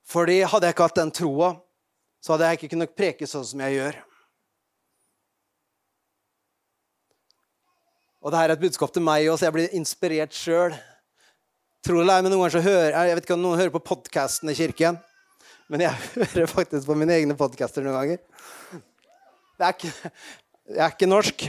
Fordi 0.05 0.35
hadde 0.45 0.69
jeg 0.69 0.75
ikke 0.75 0.85
hatt 0.85 0.99
den 0.99 1.13
troa, 1.17 1.55
så 2.21 2.35
hadde 2.35 2.51
jeg 2.51 2.59
ikke 2.59 2.71
kunnet 2.75 2.93
preke 2.97 3.29
sånn 3.29 3.47
som 3.49 3.65
jeg 3.65 3.79
gjør. 3.79 3.97
Og 8.21 8.33
det 8.33 8.39
her 8.41 8.51
er 8.51 8.55
et 8.55 8.61
budskap 8.61 8.93
til 8.93 9.05
meg 9.05 9.25
også. 9.29 9.47
Jeg 9.47 9.57
blir 9.57 9.73
inspirert 9.77 10.37
sjøl. 10.37 10.77
Tror 11.85 12.01
det 12.01 12.13
er, 12.13 12.23
men 12.25 12.33
noen 12.33 12.53
så 12.53 12.61
hører, 12.61 12.93
Jeg 12.93 13.17
vet 13.17 13.25
ikke 13.27 13.37
om 13.37 13.43
noen 13.43 13.59
hører 13.59 13.73
på 13.73 13.83
podkasten 13.89 14.49
i 14.49 14.57
kirken. 14.57 15.01
Men 15.71 15.85
jeg 15.87 16.09
hører 16.35 16.49
faktisk 16.51 16.87
på 16.89 16.97
mine 16.97 17.15
egne 17.17 17.37
podcaster 17.37 17.85
noen 17.85 17.97
ganger. 17.97 18.81
Det 19.55 19.67
er 19.67 19.77
ikke, 19.77 19.93
jeg 20.71 20.83
er 20.83 20.91
ikke 20.93 21.09
norsk. 21.09 21.45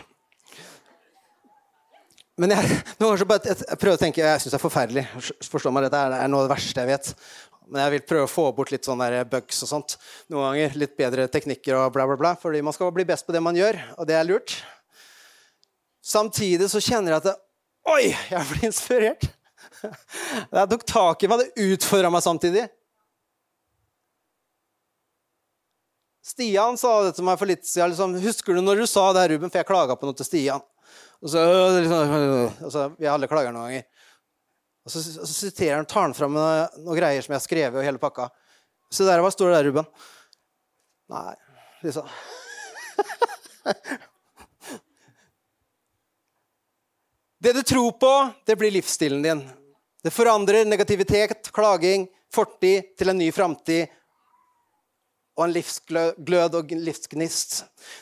Men 2.36 2.52
jeg, 2.52 2.78
bare, 3.00 3.40
jeg 3.48 3.78
prøver 3.80 3.94
å 3.96 4.00
tenke 4.00 4.20
Jeg 4.20 4.40
syns 4.42 4.52
det 4.52 4.58
er 4.58 4.62
forferdelig. 4.62 5.04
Forstå 5.48 5.72
meg, 5.72 5.86
Dette 5.86 6.02
er 6.18 6.28
noe 6.28 6.44
av 6.44 6.48
det 6.48 6.52
verste 6.52 6.84
jeg 6.84 6.90
vet. 6.90 7.12
Men 7.66 7.82
jeg 7.82 7.94
vil 7.96 8.04
prøve 8.06 8.26
å 8.28 8.30
få 8.30 8.44
bort 8.54 8.70
litt 8.70 8.86
sånne 8.86 9.24
bugs 9.30 9.64
og 9.64 9.70
sånt. 9.70 9.96
Noen 10.30 10.52
ganger 10.52 10.76
litt 10.84 10.94
bedre 10.98 11.26
teknikker 11.32 11.78
og 11.80 11.94
bla, 11.96 12.04
bla, 12.06 12.18
bla. 12.20 12.34
Fordi 12.38 12.60
man 12.62 12.76
skal 12.76 12.92
bli 12.94 13.06
best 13.08 13.26
på 13.26 13.34
det 13.34 13.42
man 13.42 13.56
gjør, 13.58 13.80
og 13.96 14.08
det 14.08 14.18
er 14.18 14.28
lurt. 14.28 14.58
Samtidig 16.06 16.68
så 16.70 16.82
kjenner 16.84 17.16
jeg 17.16 17.24
at 17.24 17.28
det, 17.32 17.36
Oi, 17.86 18.04
jeg 18.10 18.48
blir 18.50 18.64
inspirert! 18.66 19.28
Jeg 19.86 20.68
tok 20.70 20.84
tak 20.88 21.22
i 21.22 21.28
meg. 21.30 21.42
Det 21.42 21.66
utfordra 21.74 22.08
meg 22.10 22.22
samtidig. 22.24 22.62
Stian 26.26 26.74
sa 26.78 27.04
det 27.06 27.12
til 27.14 27.26
meg 27.26 27.38
for 27.38 27.46
litt 27.46 27.66
siden. 27.66 27.92
Liksom, 27.92 28.16
'Husker 28.18 28.54
du 28.56 28.60
når 28.64 28.76
du 28.82 28.86
sa 28.90 29.12
det, 29.14 29.28
Ruben?' 29.30 29.50
For 29.50 29.58
jeg 29.60 29.68
klaga 29.68 29.94
på 29.94 30.08
noe 30.08 30.16
til 30.18 30.26
Stian. 30.26 30.62
Og 31.22 31.30
så, 31.30 31.38
liksom, 31.78 32.00
og 32.66 32.72
så 32.72 32.80
Vi 32.98 33.06
alle 33.06 33.28
klager 33.30 33.52
noen 33.54 33.70
ganger. 33.70 33.84
Og 34.86 34.90
så, 34.90 34.98
og 35.20 35.26
så 35.26 35.34
siterer 35.34 35.76
han, 35.76 35.86
tar 35.86 36.02
han 36.06 36.14
fram 36.14 36.32
noen 36.34 36.68
noe 36.84 36.96
greier 36.98 37.22
som 37.22 37.32
jeg 37.32 37.40
har 37.40 37.46
skrevet, 37.46 37.78
og 37.78 37.86
hele 37.86 37.98
pakka. 38.02 38.30
Se 38.90 39.04
der, 39.06 39.22
hva 39.22 39.30
står 39.34 39.50
det 39.50 39.56
der, 39.56 39.66
Ruben? 39.70 39.86
Nei, 41.10 41.34
liksom 41.86 42.06
Det 47.42 47.52
du 47.52 47.62
tror 47.62 47.92
på, 48.00 48.30
det 48.46 48.56
blir 48.58 48.70
livsstilen 48.74 49.22
din. 49.22 49.50
Det 50.02 50.10
forandrer 50.10 50.64
negativitet, 50.66 51.50
klaging, 51.54 52.08
fortid 52.34 52.96
til 52.98 53.08
en 53.12 53.18
ny 53.18 53.30
framtid 53.34 53.86
og 55.36 55.44
en 55.44 55.52
livsglød 55.52 56.54
og 56.56 56.72
en 56.72 56.80
livsgnist. 56.80 57.58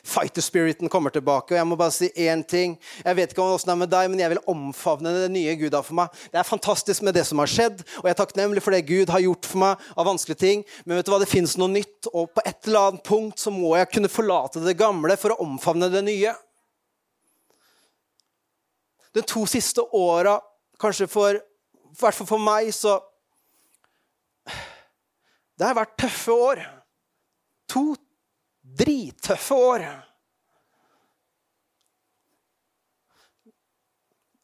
Fighter-spiriten 0.06 0.88
kommer 0.88 1.10
tilbake. 1.10 1.50
Og 1.52 1.58
jeg 1.58 1.66
må 1.66 1.76
bare 1.76 1.92
si 1.94 2.08
én 2.14 2.44
ting. 2.46 2.76
Jeg 3.04 3.16
vet 3.18 3.32
ikke 3.32 3.42
hvordan 3.42 3.66
det 3.66 3.72
er 3.72 3.80
med 3.80 3.90
deg, 3.90 4.10
men 4.10 4.22
jeg 4.22 4.30
vil 4.30 4.42
omfavne 4.52 5.14
det 5.16 5.32
nye 5.34 5.56
Gud 5.58 5.74
har 5.74 5.82
for 5.82 5.98
meg. 5.98 6.20
Det 6.30 6.38
er 6.38 6.46
fantastisk 6.46 7.02
med 7.02 7.18
det 7.18 7.24
som 7.26 7.42
har 7.42 7.50
skjedd, 7.50 7.82
og 7.98 8.06
jeg 8.06 8.14
er 8.14 8.20
takknemlig 8.20 8.62
for 8.62 8.76
det 8.76 8.84
Gud 8.86 9.10
har 9.10 9.24
gjort 9.24 9.48
for 9.50 9.62
meg 9.64 9.88
av 9.96 10.06
vanskelige 10.06 10.42
ting. 10.44 10.62
Men 10.84 11.00
vet 11.00 11.08
du 11.08 11.10
hva, 11.10 11.18
det 11.24 11.30
fins 11.32 11.56
noe 11.58 11.72
nytt, 11.72 12.10
og 12.12 12.30
på 12.30 12.44
et 12.46 12.70
eller 12.70 12.92
annet 12.92 13.06
punkt 13.08 13.42
så 13.42 13.50
må 13.54 13.74
jeg 13.80 13.90
kunne 13.96 14.12
forlate 14.12 14.62
det 14.62 14.76
gamle 14.78 15.18
for 15.18 15.34
å 15.34 15.40
omfavne 15.42 15.90
det 15.90 16.04
nye. 16.06 16.36
De 19.14 19.26
to 19.26 19.42
siste 19.50 19.82
åra, 19.94 20.38
kanskje 20.78 21.10
for 21.10 21.34
i 21.34 21.98
hvert 21.98 22.14
fall 22.14 22.30
for 22.30 22.42
meg, 22.42 22.70
så 22.74 23.00
Det 25.54 25.62
har 25.62 25.76
vært 25.78 25.92
tøffe 26.02 26.34
år 26.34 26.60
to 27.74 27.84
drittøffe 28.78 29.56
år. 29.58 29.84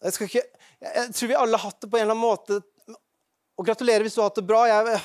Jeg, 0.00 0.16
ikke, 0.26 0.42
jeg, 0.80 1.12
tror 1.12 1.30
vi 1.30 1.36
alle 1.36 1.60
har 1.60 1.70
hatt 1.70 1.84
det 1.84 1.90
på 1.92 1.98
en 1.98 2.06
eller 2.06 2.16
annen 2.16 2.24
måte. 2.24 2.60
Og 3.60 3.66
gratulerer 3.68 4.04
hvis 4.06 4.16
du 4.16 4.22
har 4.22 4.30
hatt 4.30 4.40
det 4.40 4.48
bra. 4.48 4.64
Jeg, 4.70 4.98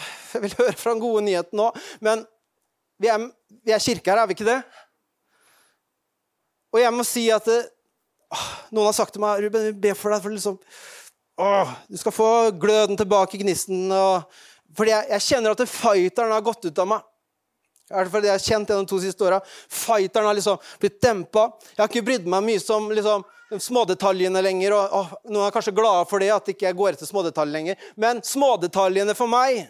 vil 0.45 0.57
høre 0.61 0.77
fra 0.79 0.93
den 0.93 1.03
gode 1.03 1.25
nyheten 1.27 1.59
nå. 1.59 1.69
Men 2.03 2.23
vi 3.01 3.11
er, 3.11 3.29
vi 3.65 3.75
er 3.75 3.83
kirke 3.83 4.11
her, 4.11 4.23
er 4.23 4.29
vi 4.29 4.37
ikke 4.37 4.47
det? 4.47 4.59
Og 6.75 6.81
jeg 6.81 6.95
må 6.95 7.05
si 7.07 7.25
at 7.31 7.47
det, 7.47 7.61
åh, 8.35 8.45
Noen 8.75 8.89
har 8.89 8.95
sagt 8.97 9.15
til 9.15 9.23
meg 9.23 9.43
Ruben, 9.43 9.67
vi 9.69 9.83
ber 9.87 9.97
for 9.99 10.11
deg 10.11 10.23
for 10.23 10.35
liksom, 10.35 10.55
åh, 11.39 11.73
Du 11.87 11.99
skal 11.99 12.15
få 12.15 12.29
gløden 12.59 12.99
tilbake, 12.99 13.39
gnisten. 13.39 13.85
Og, 13.91 14.39
fordi 14.75 14.95
jeg, 14.95 15.09
jeg 15.13 15.27
kjenner 15.27 15.55
at 15.55 15.67
fighteren 15.71 16.35
har 16.35 16.43
gått 16.43 16.67
ut 16.67 16.83
av 16.83 16.89
meg. 16.95 17.11
Hvert 17.89 18.09
fall 18.11 18.23
det 18.23 18.31
jeg 18.31 18.39
har 18.39 18.45
kjent 18.45 18.71
gjennom 18.71 18.85
de 18.87 18.89
to 18.89 18.99
siste 19.03 19.25
åra. 19.27 19.39
Fighteren 19.69 20.25
har 20.25 20.37
liksom 20.37 20.57
blitt 20.81 20.97
dempa. 21.03 21.47
Jeg 21.75 21.83
har 21.83 21.91
ikke 21.91 22.05
brydd 22.07 22.29
meg 22.33 22.45
mye 22.47 22.63
om 22.73 22.91
liksom, 22.97 23.25
smådetaljene 23.61 24.41
lenger. 24.41 24.73
Og, 24.73 24.95
og 24.99 25.31
Noen 25.31 25.45
er 25.45 25.53
kanskje 25.53 25.75
glade 25.77 26.05
for 26.09 26.23
det, 26.23 26.31
at 26.33 26.49
ikke 26.49 26.65
jeg 26.69 26.77
går 26.79 26.95
etter 26.95 27.09
smådetaljer 27.09 27.53
lenger. 27.53 27.89
Men 28.01 28.23
smådetaljene 28.25 29.13
for 29.17 29.29
meg, 29.29 29.67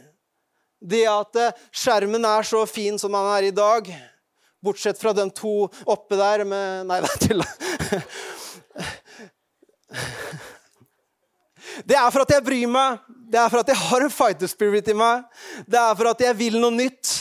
det 0.85 1.03
at 1.09 1.41
eh, 1.41 1.63
skjermen 1.75 2.27
er 2.29 2.47
så 2.47 2.63
fin 2.69 2.99
som 3.01 3.13
den 3.15 3.31
er 3.31 3.47
i 3.47 3.55
dag 3.55 3.87
Bortsett 4.65 4.99
fra 4.99 5.13
de 5.13 5.23
to 5.33 5.67
oppe 5.85 6.17
der 6.17 6.43
med 6.47 6.87
Nei, 6.89 7.01
det 7.05 7.37
er 7.37 7.43
Det 11.85 11.97
er 11.99 12.09
for 12.09 12.23
at 12.23 12.31
jeg 12.31 12.43
bryr 12.45 12.69
meg. 12.71 12.99
Det 13.29 13.39
er 13.39 13.49
for 13.51 13.59
at 13.61 13.69
jeg 13.69 13.77
har 13.77 14.05
en 14.05 14.13
fighter 14.13 14.49
spirit 14.49 14.87
i 14.89 14.95
meg. 14.95 15.25
Det 15.67 15.79
er 15.79 15.95
for 15.97 16.09
at 16.13 16.21
jeg 16.23 16.37
vil 16.39 16.55
noe 16.61 16.73
nytt. 16.73 17.11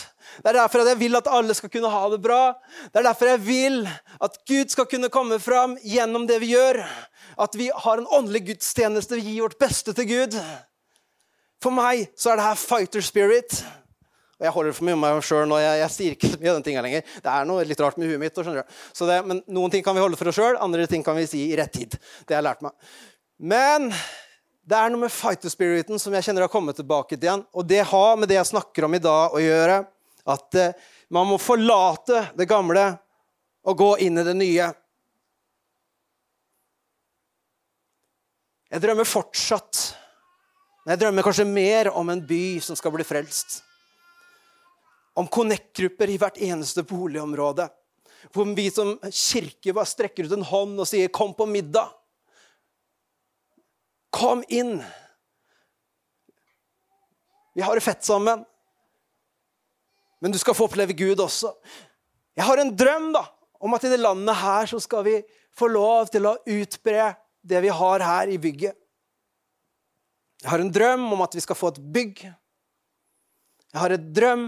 Det 0.43 0.51
er 0.51 0.59
derfor 0.59 0.85
jeg 0.89 0.99
vil 1.01 1.19
at 1.19 1.31
alle 1.31 1.55
skal 1.57 1.71
kunne 1.73 1.93
ha 1.93 2.03
det 2.13 2.21
bra. 2.25 2.41
Det 2.91 3.01
er 3.01 3.09
derfor 3.09 3.31
jeg 3.33 3.43
vil 3.47 3.81
at 3.87 4.39
Gud 4.49 4.73
skal 4.73 4.89
kunne 4.91 5.13
komme 5.13 5.39
fram 5.43 5.79
gjennom 5.85 6.27
det 6.31 6.41
vi 6.43 6.53
gjør. 6.55 6.83
At 7.41 7.57
vi 7.59 7.71
har 7.71 8.01
en 8.01 8.11
åndelig 8.11 8.45
gudstjeneste, 8.51 9.19
vi 9.21 9.35
gir 9.35 9.47
vårt 9.47 9.59
beste 9.61 9.95
til 9.97 10.09
Gud. 10.11 10.37
For 11.63 11.75
meg 11.75 12.09
så 12.19 12.33
er 12.33 12.41
det 12.41 12.49
her 12.49 12.61
fighter 12.61 13.05
spirit. 13.05 13.63
Og 14.35 14.47
jeg 14.49 14.55
holder 14.57 14.75
for 14.75 14.87
mye 14.89 14.97
om 14.97 15.05
meg 15.05 15.23
sjøl 15.25 15.47
nå. 15.49 15.59
Jeg, 15.63 15.79
jeg, 15.81 15.93
sier 15.95 16.17
ikke 16.17 16.33
så 16.33 16.41
mye 16.41 16.51
av 16.51 16.59
den 16.59 16.67
tinga 16.67 16.83
lenger. 16.85 17.07
Det 17.23 17.33
er 17.33 17.49
noe 17.49 17.65
litt 17.69 17.81
rart 17.81 17.97
med 18.01 18.11
huet 18.11 18.21
mitt. 18.21 18.37
Det, 18.37 19.19
men 19.31 19.41
noen 19.47 19.73
ting 19.73 19.85
kan 19.87 19.97
vi 19.97 20.03
holde 20.03 20.19
for 20.21 20.31
oss 20.31 20.39
sjøl, 20.41 20.59
andre 20.61 20.89
ting 20.91 21.07
kan 21.07 21.17
vi 21.17 21.29
si 21.31 21.47
i 21.47 21.57
rett 21.59 21.73
tid. 21.73 21.95
Det 22.27 22.35
har 22.35 22.43
jeg 22.43 22.49
lært 22.51 22.65
meg. 22.67 22.75
Men 23.39 23.89
det 24.65 24.77
er 24.79 24.93
noe 24.93 25.05
med 25.05 25.13
fighter 25.13 25.53
spiriten 25.53 26.01
som 26.01 26.15
jeg 26.17 26.27
kjenner 26.27 26.47
har 26.47 26.53
kommet 26.53 26.77
tilbake 26.79 27.17
til 27.17 27.29
igjen. 27.29 27.47
Og 27.55 27.67
det 27.69 27.83
har 27.91 28.19
med 28.19 28.31
det 28.31 28.41
jeg 28.41 28.51
snakker 28.51 28.89
om 28.89 28.99
i 28.99 29.03
dag, 29.03 29.35
å 29.37 29.43
gjøre. 29.43 29.81
At 30.25 30.57
eh, 30.57 30.73
man 31.13 31.29
må 31.29 31.41
forlate 31.41 32.29
det 32.39 32.49
gamle 32.49 32.87
og 33.65 33.79
gå 33.81 33.91
inn 34.07 34.21
i 34.21 34.27
det 34.27 34.37
nye. 34.37 34.71
Jeg 38.75 38.83
drømmer 38.83 39.07
fortsatt, 39.07 39.85
men 40.83 40.95
jeg 40.95 41.05
drømmer 41.05 41.25
kanskje 41.25 41.47
mer 41.47 41.93
om 41.95 42.09
en 42.11 42.25
by 42.27 42.59
som 42.65 42.77
skal 42.77 42.93
bli 42.97 43.07
frelst 43.07 43.61
om 45.15 45.29
connect-grupper 45.31 46.11
i 46.11 46.19
hvert 46.19 46.41
eneste 46.43 46.83
boligområde. 46.87 47.69
Hvor 48.35 48.49
vi 48.57 48.67
som 48.73 48.97
kirke 49.13 49.75
bare 49.77 49.89
strekker 49.89 50.27
ut 50.27 50.35
en 50.35 50.49
hånd 50.49 50.81
og 50.81 50.89
sier 50.89 51.09
'kom 51.09 51.35
på 51.35 51.47
middag'. 51.47 51.93
Kom 54.11 54.45
inn. 54.49 54.85
Vi 57.55 57.63
har 57.63 57.75
det 57.75 57.83
fett 57.83 58.05
sammen. 58.05 58.45
Men 60.25 60.33
du 60.33 60.39
skal 60.41 60.57
få 60.57 60.65
oppleve 60.71 60.97
Gud 60.97 61.21
også. 61.21 61.51
Jeg 62.33 62.47
har 62.49 62.61
en 62.61 62.73
drøm 62.73 63.11
da, 63.13 63.27
om 63.61 63.77
at 63.77 63.85
i 63.85 63.91
det 63.93 64.01
landet 64.01 64.39
her 64.41 64.71
så 64.71 64.81
skal 64.81 65.05
vi 65.05 65.19
få 65.53 65.69
lov 65.69 66.09
til 66.09 66.25
å 66.31 66.39
utbre 66.49 67.11
det 67.45 67.61
vi 67.61 67.73
har 67.77 68.05
her 68.09 68.33
i 68.33 68.39
bygget. 68.41 68.73
Jeg 70.41 70.51
har 70.51 70.65
en 70.65 70.73
drøm 70.73 71.05
om 71.13 71.25
at 71.25 71.37
vi 71.37 71.45
skal 71.45 71.59
få 71.61 71.75
et 71.75 71.83
bygg. 71.93 72.25
Jeg 72.25 73.83
har 73.83 73.93
en 73.93 74.09
drøm 74.17 74.47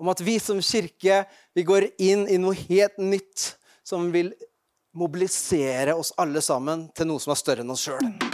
om 0.00 0.12
at 0.12 0.20
vi 0.24 0.36
som 0.40 0.60
kirke 0.64 1.22
vi 1.56 1.64
går 1.64 1.88
inn 1.96 2.26
i 2.28 2.36
noe 2.40 2.56
helt 2.56 3.00
nytt 3.00 3.54
som 3.84 4.08
vil 4.12 4.34
mobilisere 4.96 5.96
oss 5.96 6.12
alle 6.20 6.44
sammen 6.44 6.90
til 6.92 7.08
noe 7.08 7.24
som 7.24 7.32
er 7.32 7.40
større 7.40 7.64
enn 7.64 7.72
oss 7.72 7.88
sjøl. 7.88 8.29